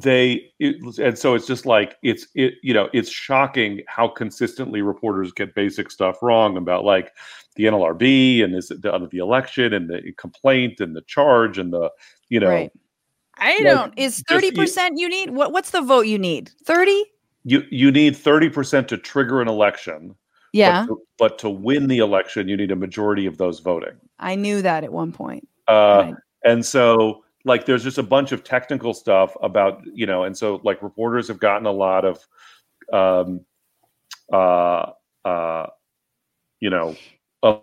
[0.00, 4.80] they it, and so it's just like it's it you know it's shocking how consistently
[4.80, 7.12] reporters get basic stuff wrong about like
[7.56, 11.72] the NLRB and is it the, the election and the complaint and the charge and
[11.72, 11.90] the
[12.28, 12.72] you know right.
[13.40, 13.94] I like, don't.
[13.96, 15.30] Is 30% you need?
[15.30, 16.50] What What's the vote you need?
[16.64, 17.04] Thirty?
[17.44, 20.14] you you need 30% to trigger an election
[20.52, 23.96] Yeah, But to, but to win the election, you need a majority of those voting.
[24.18, 25.48] I knew that at one point.
[25.66, 26.14] Uh, Right.
[26.44, 30.60] And so, like, there's just a bunch of technical stuff about, you know, and so,
[30.64, 32.26] like, reporters have gotten a lot of,
[32.92, 33.44] um,
[34.32, 34.92] uh,
[35.24, 35.66] uh,
[36.60, 36.96] you know,
[37.42, 37.58] a,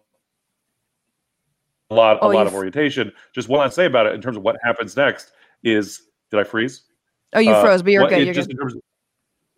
[1.89, 3.11] a lot, Oh, a lot of orientation.
[3.33, 5.31] Just what I say about it in terms of what happens next
[5.63, 6.83] is, did I freeze?
[7.33, 8.25] Oh, you Uh, froze, but you're what- good.
[8.25, 8.53] You're just good.
[8.55, 8.81] In terms, of,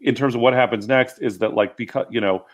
[0.02, 2.46] in terms of what happens next is that like because you know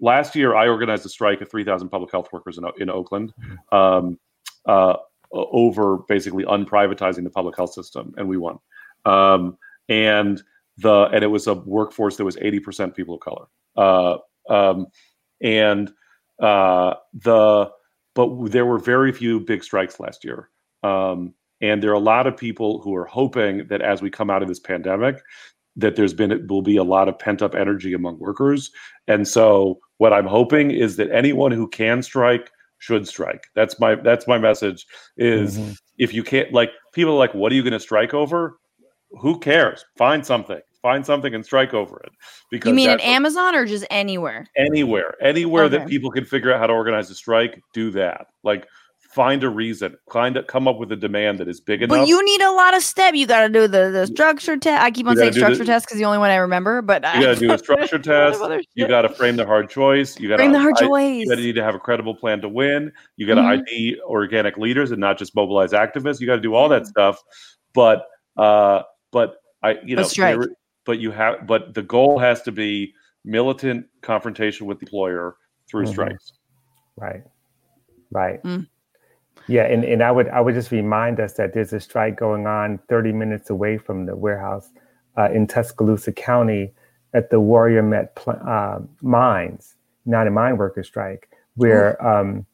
[0.00, 3.32] last year I organized a strike of 3,000 public health workers in, in Oakland
[3.72, 4.18] um,
[4.66, 4.96] uh,
[5.32, 8.58] over basically unprivatizing the public health system, and we won.
[9.04, 9.56] Um,
[9.88, 10.42] and
[10.78, 13.46] the and it was a workforce that was 80% people of color.
[13.76, 14.18] Uh,
[14.52, 14.86] um,
[15.40, 15.90] and
[16.40, 17.70] uh, the
[18.14, 20.50] but there were very few big strikes last year.
[20.82, 24.30] Um, and there are a lot of people who are hoping that as we come
[24.30, 25.22] out of this pandemic,
[25.76, 28.70] that there's been will be a lot of pent up energy among workers.
[29.06, 33.44] And so what I'm hoping is that anyone who can strike should strike.
[33.54, 34.86] That's my that's my message
[35.16, 35.76] is Mhm.
[35.98, 38.58] if you can't like people are like what are you going to strike over?
[39.20, 39.84] Who cares?
[39.96, 40.60] Find something.
[40.82, 42.12] Find something and strike over it.
[42.50, 44.46] Because You mean at Amazon or just anywhere?
[44.56, 48.66] anywhere anywhere that people can figure out how to organize a strike do that like
[49.16, 52.06] find a reason find a, come up with a demand that is big enough But
[52.06, 53.14] you need a lot of step.
[53.14, 54.82] You got to do the the structure test.
[54.82, 56.82] I keep on saying structure the- test because the only one I remember.
[56.82, 58.38] But you got to do a structure test
[58.74, 61.20] you got to frame the hard choice you got to frame the hard to choice.
[61.20, 63.62] you got to need to have a credible plan to win you got to Mhm.
[63.66, 66.88] id organic leaders and not just mobilize activists you got to do all that Yeah.
[66.94, 67.22] stuff
[67.74, 70.38] but uh but i you know strike.
[70.38, 70.50] there-
[70.84, 72.92] but you have but the goal has to be
[73.24, 75.36] militant confrontation with the employer
[75.70, 75.88] through Mhm.
[75.88, 76.32] strikes
[76.98, 77.22] Right.
[78.10, 78.42] Right.
[78.44, 78.66] Mm.
[79.48, 82.46] Yeah, and, and I would I would just remind us that there's a strike going
[82.46, 84.70] on 30 minutes away from the warehouse
[85.16, 86.72] uh, in Tuscaloosa County
[87.14, 89.74] at the Warrior Met pl- uh, mines,
[90.04, 92.44] not a mine worker strike, where um,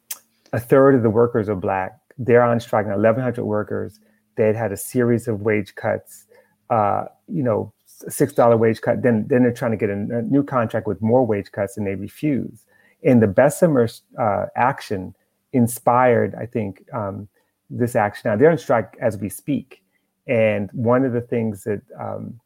[0.53, 1.99] a third of the workers are black.
[2.17, 3.99] They're on strike, 1,100 workers.
[4.35, 6.25] They had had a series of wage cuts,
[6.69, 9.01] uh, you know, six dollar wage cut.
[9.01, 11.87] Then then they're trying to get a, a new contract with more wage cuts, and
[11.87, 12.65] they refuse.
[13.03, 13.89] And the Bessemer
[14.19, 15.15] uh, action
[15.53, 17.27] inspired, I think, um,
[17.69, 18.29] this action.
[18.29, 19.83] Now they're on strike as we speak,
[20.27, 22.39] and one of the things that um,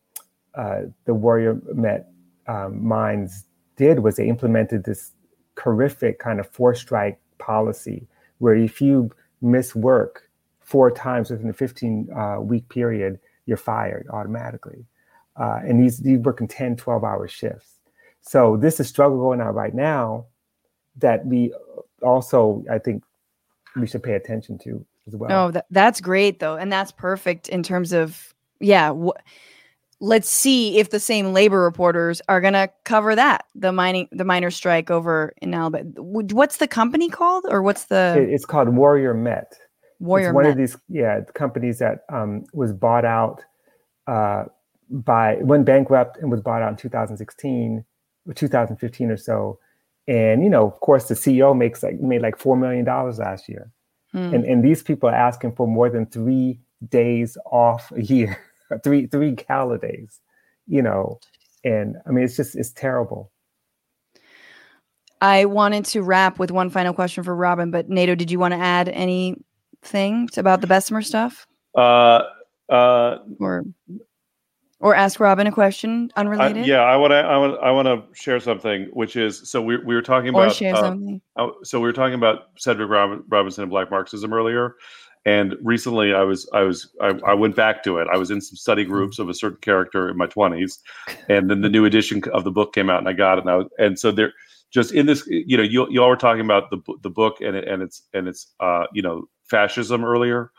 [0.55, 2.09] uh, the Warrior Met
[2.47, 3.45] um, Mines
[3.75, 5.11] did was they implemented this
[5.59, 8.07] horrific kind of four strike policy
[8.39, 10.29] where if you miss work
[10.61, 14.85] four times within a 15 uh, week period, you're fired automatically.
[15.35, 17.79] Uh, and these, these working 10, 12 hour shifts.
[18.21, 20.25] So this is struggle going on right now
[20.97, 21.53] that we
[22.01, 23.03] also, I think,
[23.75, 25.29] we should pay attention to as well.
[25.29, 28.93] No, that, that's great though, and that's perfect in terms of yeah.
[28.93, 29.19] Wh-
[29.99, 34.23] let's see if the same labor reporters are going to cover that the mining the
[34.23, 35.89] miner strike over in Alabama.
[35.97, 38.27] What's the company called, or what's the?
[38.29, 39.53] It's called Warrior Met.
[39.99, 40.51] Warrior it's one Met.
[40.51, 43.41] of these yeah companies that um, was bought out
[44.07, 44.45] uh,
[44.89, 47.83] by went bankrupt and was bought out in 2016
[48.27, 49.59] or 2015 or so.
[50.07, 53.49] And you know, of course, the CEO makes like made like four million dollars last
[53.49, 53.71] year,
[54.13, 54.33] Hmm.
[54.33, 58.37] and and these people are asking for more than three days off a year,
[58.83, 60.19] three three calendar days,
[60.67, 61.19] you know.
[61.63, 63.31] And I mean, it's just it's terrible.
[65.19, 68.53] I wanted to wrap with one final question for Robin, but Nato, did you want
[68.53, 72.21] to add anything about the Bessemer stuff, Uh,
[72.69, 73.65] uh, or
[74.79, 76.65] or ask Robin a question I, unrelated?
[76.65, 77.17] yeah, I want to.
[77.17, 77.59] I want.
[77.63, 80.55] I want to share something, which is so we we were talking or about.
[80.55, 81.21] share uh, something.
[81.37, 84.75] Oh, so we were talking about Cedric Rob- Robinson and Black Marxism earlier,
[85.25, 88.07] and recently I was I was I, I went back to it.
[88.11, 90.79] I was in some study groups of a certain character in my twenties,
[91.27, 93.41] and then the new edition of the book came out, and I got it.
[93.41, 94.31] And, I was, and so there,
[94.69, 97.55] just in this, you know, you you all were talking about the the book and
[97.55, 100.51] it, and it's and it's uh you know fascism earlier,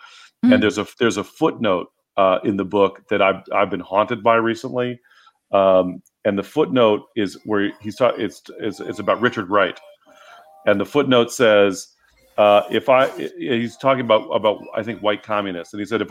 [0.45, 0.55] Mhm.
[0.55, 1.89] and there's a there's a footnote
[2.19, 5.01] uh, in the book that I've I've been haunted by recently.
[5.53, 8.23] Um, and the footnote is where he's talking.
[8.23, 9.79] It's, it's it's about Richard Wright,
[10.67, 11.89] and the footnote says,
[12.37, 13.09] uh, if I
[13.39, 16.11] he's talking about about I think white communists, and he said if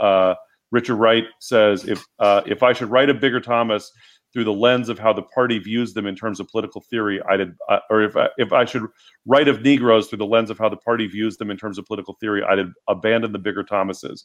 [0.00, 0.34] uh,
[0.70, 3.92] Richard Wright says if uh, if I should write a Bigger Thomas
[4.32, 7.36] through the lens of how the party views them in terms of political theory, I
[7.36, 8.84] did, uh, or if I, if I should
[9.26, 11.86] write of Negroes through the lens of how the party views them in terms of
[11.86, 14.24] political theory, I'd abandon the Bigger Thomases.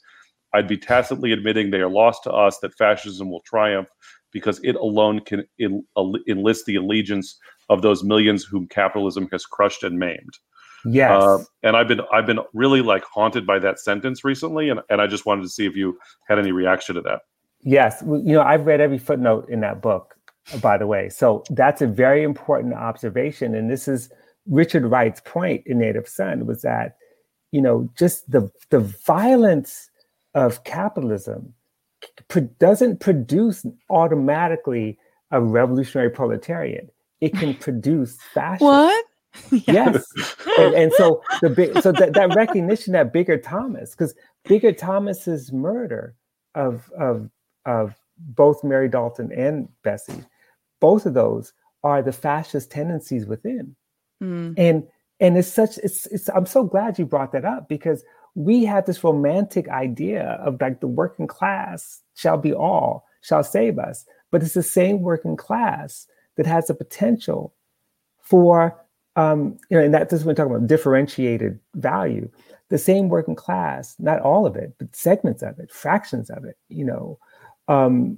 [0.54, 3.90] I'd be tacitly admitting they are lost to us, that fascism will triumph
[4.32, 5.86] because it alone can en-
[6.28, 7.38] enlist the allegiance
[7.70, 10.38] of those millions whom capitalism has crushed and maimed.
[10.86, 11.12] Yes.
[11.12, 15.02] Uh, and I've been I've been really like haunted by that sentence recently, and, and
[15.02, 15.98] I just wanted to see if you
[16.28, 17.22] had any reaction to that.
[17.62, 20.16] Yes, well, you know, I've read every footnote in that book,
[20.62, 21.08] by the way.
[21.08, 23.56] So that's a very important observation.
[23.56, 24.10] And this is
[24.46, 26.98] Richard Wright's point in Native Son was that,
[27.52, 29.90] you know, just the the violence
[30.34, 31.54] of capitalism
[32.60, 34.98] doesn't produce automatically
[35.32, 36.94] a revolutionary proletariat.
[37.22, 38.68] It can produce fascism.
[38.68, 39.06] What?
[39.52, 40.06] Yes.
[40.60, 44.14] and, and so the big so that, that recognition that Bigger Thomas, because
[44.48, 46.14] Bigger Thomas's murder
[46.54, 47.32] of of
[47.66, 50.24] of both Mary Dalton and Bessie,
[50.80, 51.52] both of those
[51.84, 53.76] are the fascist tendencies within.
[54.22, 54.54] Hmm.
[54.56, 54.84] And
[55.20, 58.04] and it's such it's it's I'm so glad you brought that up because
[58.36, 63.78] we have this romantic idea of like the working class shall be all, shall save
[63.80, 64.06] us.
[64.32, 66.08] But it's the same working class
[66.38, 67.54] that has the potential
[68.20, 68.84] for
[69.16, 72.30] um, you know, and that this is when we're talking about differentiated value.
[72.70, 76.58] The same working class, not all of it, but segments of it, fractions of it,
[76.70, 77.20] you know,
[77.68, 78.18] um,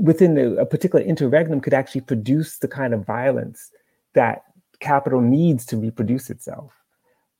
[0.00, 3.70] within the, a particular interregnum could actually produce the kind of violence
[4.14, 4.44] that
[4.80, 6.72] capital needs to reproduce itself,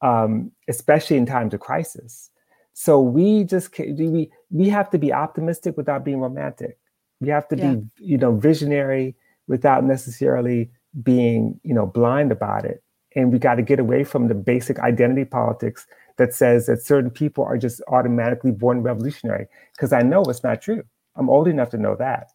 [0.03, 2.31] um, especially in times of crisis.
[2.75, 6.79] So we just we we have to be optimistic without being romantic.
[7.21, 7.75] We have to Yeah.
[7.75, 9.17] be you know visionary
[9.49, 10.71] without necessarily
[11.03, 12.83] being you know blind about it.
[13.17, 15.87] And we got to get away from the basic identity politics
[16.19, 19.47] that says that certain people are just automatically born revolutionary.
[19.75, 20.85] Because I know it's not true.
[21.17, 22.29] I'm old enough to know that.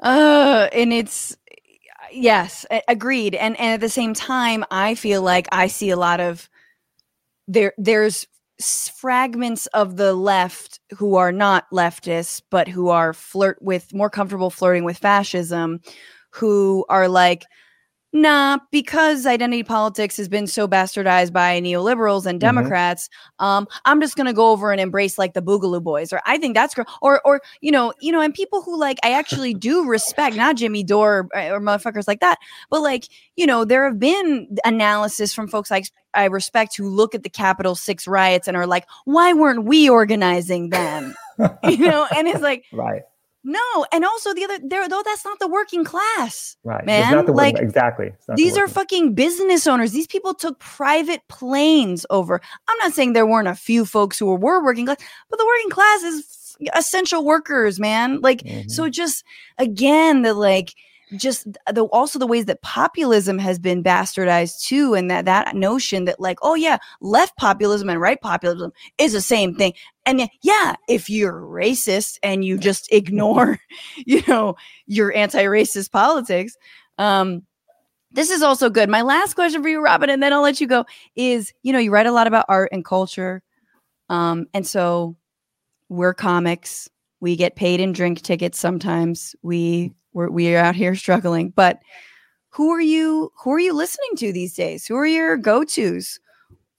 [0.00, 1.36] Uh, and it's
[2.12, 3.34] yes, agreed.
[3.34, 6.48] And and at the same time, I feel like I see a lot of
[7.48, 7.72] there.
[7.78, 8.26] There's
[8.94, 14.50] fragments of the left who are not leftists, but who are flirt with more comfortable
[14.50, 15.80] flirting with fascism,
[16.30, 17.44] who are like.
[18.12, 22.40] Nah, because identity politics has been so bastardized by neoliberals and Mhm.
[22.40, 23.08] Democrats,
[23.38, 26.56] um, I'm just gonna go over and embrace like the Boogaloo Boys, or I think
[26.56, 29.86] that's great, or or you know, you know, and people who like I actually do
[29.86, 32.38] respect, not Jimmy Dore or, or motherfuckers like that,
[32.68, 33.04] but like
[33.36, 37.30] you know, there have been analysis from folks like I respect who look at the
[37.30, 41.14] Capitol Six riots and are like, why weren't we organizing them?
[41.64, 43.02] you know, and it's like, right,
[43.42, 46.56] no, and also the other there though that's not the working class.
[46.64, 46.84] right.
[46.84, 48.06] Man, it's not the like, working, exactly.
[48.28, 49.92] Not the These are fucking business owners.
[49.92, 52.40] These people took private planes over.
[52.68, 54.98] I'm not saying there weren't a few folks who were, working class,
[55.30, 58.20] but the working class is essential workers, man.
[58.20, 58.70] Like, Mhm.
[58.70, 59.24] so just
[59.58, 60.74] again, the like
[61.16, 66.04] just the also the ways that populism has been bastardized too and that that notion
[66.04, 69.72] that like oh yeah left populism and right populism is the same thing
[70.10, 73.58] and yeah if you're racist and you just ignore
[73.96, 74.56] you know
[74.86, 76.56] your anti-racist politics
[76.98, 77.42] um
[78.12, 80.66] this is also good my last question for you robin and then i'll let you
[80.66, 80.84] go
[81.16, 83.42] is you know you write a lot about art and culture
[84.08, 85.16] um and so
[85.88, 86.88] we're comics
[87.20, 91.50] we get paid in drink tickets sometimes we we're, we are out here struggling.
[91.50, 91.80] But
[92.50, 93.32] who are you?
[93.42, 94.86] Who are you listening to these days?
[94.86, 96.18] Who are your go tos?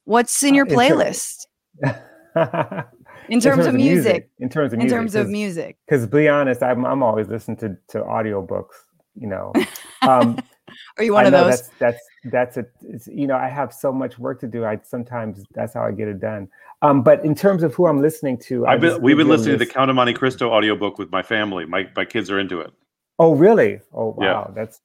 [0.06, 1.46] What's in your playlist?
[3.32, 5.78] in terms, in terms of, music, music, in terms of music, in terms of music.
[5.88, 8.76] Because be honest, I'm I'm always listening to to audiobooks.
[9.16, 9.54] You know,
[10.02, 10.38] um,
[10.98, 11.70] are you one of those?
[11.80, 12.66] That's that's that's a
[13.08, 14.66] you know I have so much work to do.
[14.66, 16.50] I sometimes that's how I get it done.
[16.82, 19.66] Um, but in terms of who I'm listening to, I've been, we've been listening to
[19.66, 21.66] the Count of Monte Cristo audiobook with my family.
[21.66, 22.72] My my kids are into it.
[23.18, 23.80] Oh, really?
[23.94, 24.48] Oh, wow.
[24.50, 24.54] Yeah.
[24.54, 24.82] That's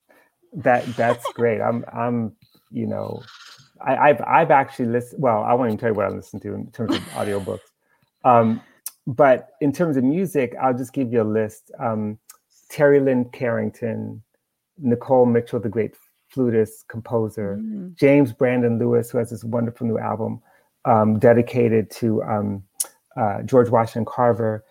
[0.52, 1.60] that that's great.
[1.60, 2.36] I'm I'm
[2.70, 3.22] you know,
[3.80, 5.22] I, have I've actually listened.
[5.22, 7.60] Well, I won't even tell you what I listen to in terms of audiobooks.
[8.26, 8.60] Um,
[9.06, 11.70] but in terms of music, I'll just give you a list.
[11.78, 12.18] Um,
[12.70, 14.20] Terri Lyne Carrington,
[14.78, 15.94] Nicole Mitchell, the great
[16.28, 17.96] flutist, composer, mm.
[17.96, 20.42] James Brandon Lewis, who has this wonderful new album
[20.84, 22.64] um, dedicated to um,
[23.16, 24.64] uh, George Washington Carver.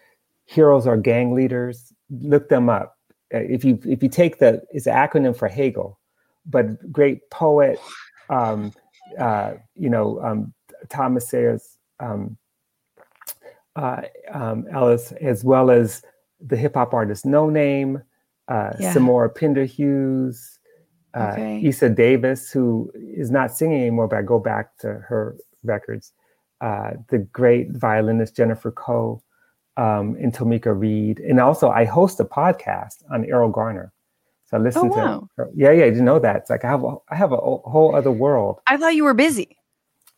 [0.45, 1.93] Heroes are gang leaders.
[2.09, 2.97] Look them up.
[3.33, 5.97] Uh, if you if you take the it's an acronym for Hegel,
[6.45, 7.79] but great poet,
[8.29, 8.73] um,
[9.17, 10.53] uh, you know um,
[10.89, 12.37] Thomas Sayers um,
[13.75, 14.01] uh,
[14.31, 16.01] um, Ellis, as well as
[16.39, 18.01] the hip hop artist Noname,
[18.47, 18.93] uh, yeah.
[18.93, 20.59] Samora Pinderhughes,
[21.15, 21.61] uh, okay.
[21.63, 26.13] Issa Davis, who is not singing anymore, but I go back to her records.
[26.61, 29.21] Uh, the great violinist Jennifer Koh,
[29.77, 31.19] um, and Tomeka Reid.
[31.19, 33.91] And also, I host a podcast on Erroll Garner.
[34.45, 35.19] So I listen oh, wow.
[35.19, 35.49] to her.
[35.55, 36.37] Yeah, yeah, didn't know that.
[36.37, 38.59] It's like I have a, I have a whole other world.
[38.67, 39.57] I thought you were busy.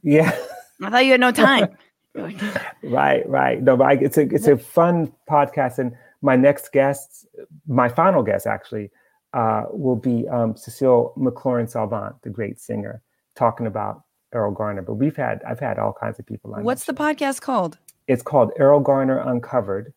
[0.03, 0.37] Yeah.
[0.83, 1.69] I thought you had no time.
[2.83, 3.61] right, right.
[3.61, 7.25] No, but I, it's a it's a fun podcast, and my next guest,
[7.67, 8.89] my final guest actually,
[9.33, 13.01] uh, will be um, Cecile McLorin Salvant, the great singer,
[13.35, 14.03] talking about
[14.33, 14.81] Erroll Garner.
[14.81, 16.63] But we've had I've had all kinds of people on.
[16.63, 17.77] What's the podcast called?
[18.07, 19.93] It's called Erroll Garner Uncovered.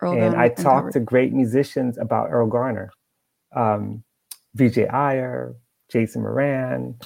[0.00, 2.90] Earl and Garner I talk to great musicians about Erroll Garner.
[3.54, 4.02] Um,
[4.56, 5.54] Vijay Iyer,
[5.90, 6.96] Jason Moran,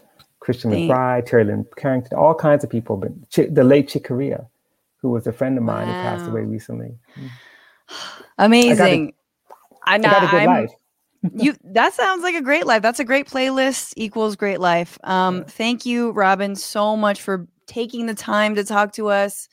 [0.44, 0.88] Christian Dang.
[0.88, 2.96] McBride, Terri Lyne Carrington, all kinds of people.
[2.96, 4.46] But Ch- the late Chick Corea,
[4.98, 5.94] who was a friend of mine wow.
[5.94, 6.94] who passed away recently.
[8.38, 9.14] Amazing.
[9.86, 10.70] I got a, I, got a good I'm, life.
[11.34, 12.82] you that sounds like a great life.
[12.82, 14.98] That's a great playlist equals great life.
[15.04, 15.44] Um, yeah.
[15.44, 19.48] thank you, Robin, so much for taking the time to talk to us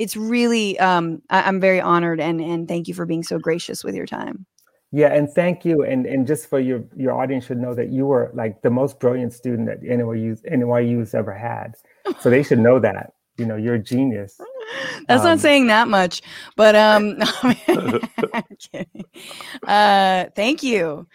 [0.00, 3.84] it's really um, I, am very honored and and thank you for being so gracious
[3.84, 4.46] with your time.
[4.92, 8.06] Yeah, and thank you, and and just for your your audience should know that you
[8.06, 11.74] were like the most brilliant student that NYU NYU's ever had,
[12.18, 13.12] so they should know that.
[13.36, 14.40] You know, you're a genius.
[15.06, 16.22] That's um, not saying that much,
[16.56, 17.16] but um,
[19.66, 21.06] uh, thank you.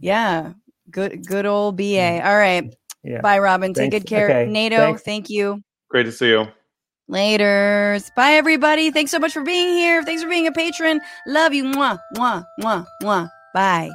[0.00, 0.54] Yeah,
[0.90, 1.82] good good old BA.
[1.82, 2.24] Mm.
[2.24, 2.74] All right.
[3.04, 3.20] Yeah.
[3.20, 3.74] Bye, Robin.
[3.74, 3.94] Thanks.
[3.94, 4.30] Take good care.
[4.30, 4.50] Okay.
[4.50, 5.02] Nato, Thanks.
[5.02, 5.62] thank you.
[5.90, 6.48] Great to see you.
[7.10, 8.14] Laters.
[8.14, 8.90] Bye, everybody.
[8.90, 10.02] Thanks so much for being here.
[10.02, 11.00] Thanks for being a patron.
[11.26, 11.64] Love you.
[11.64, 13.32] Mwah, mwah, mwah, mwah.
[13.54, 13.90] Bye.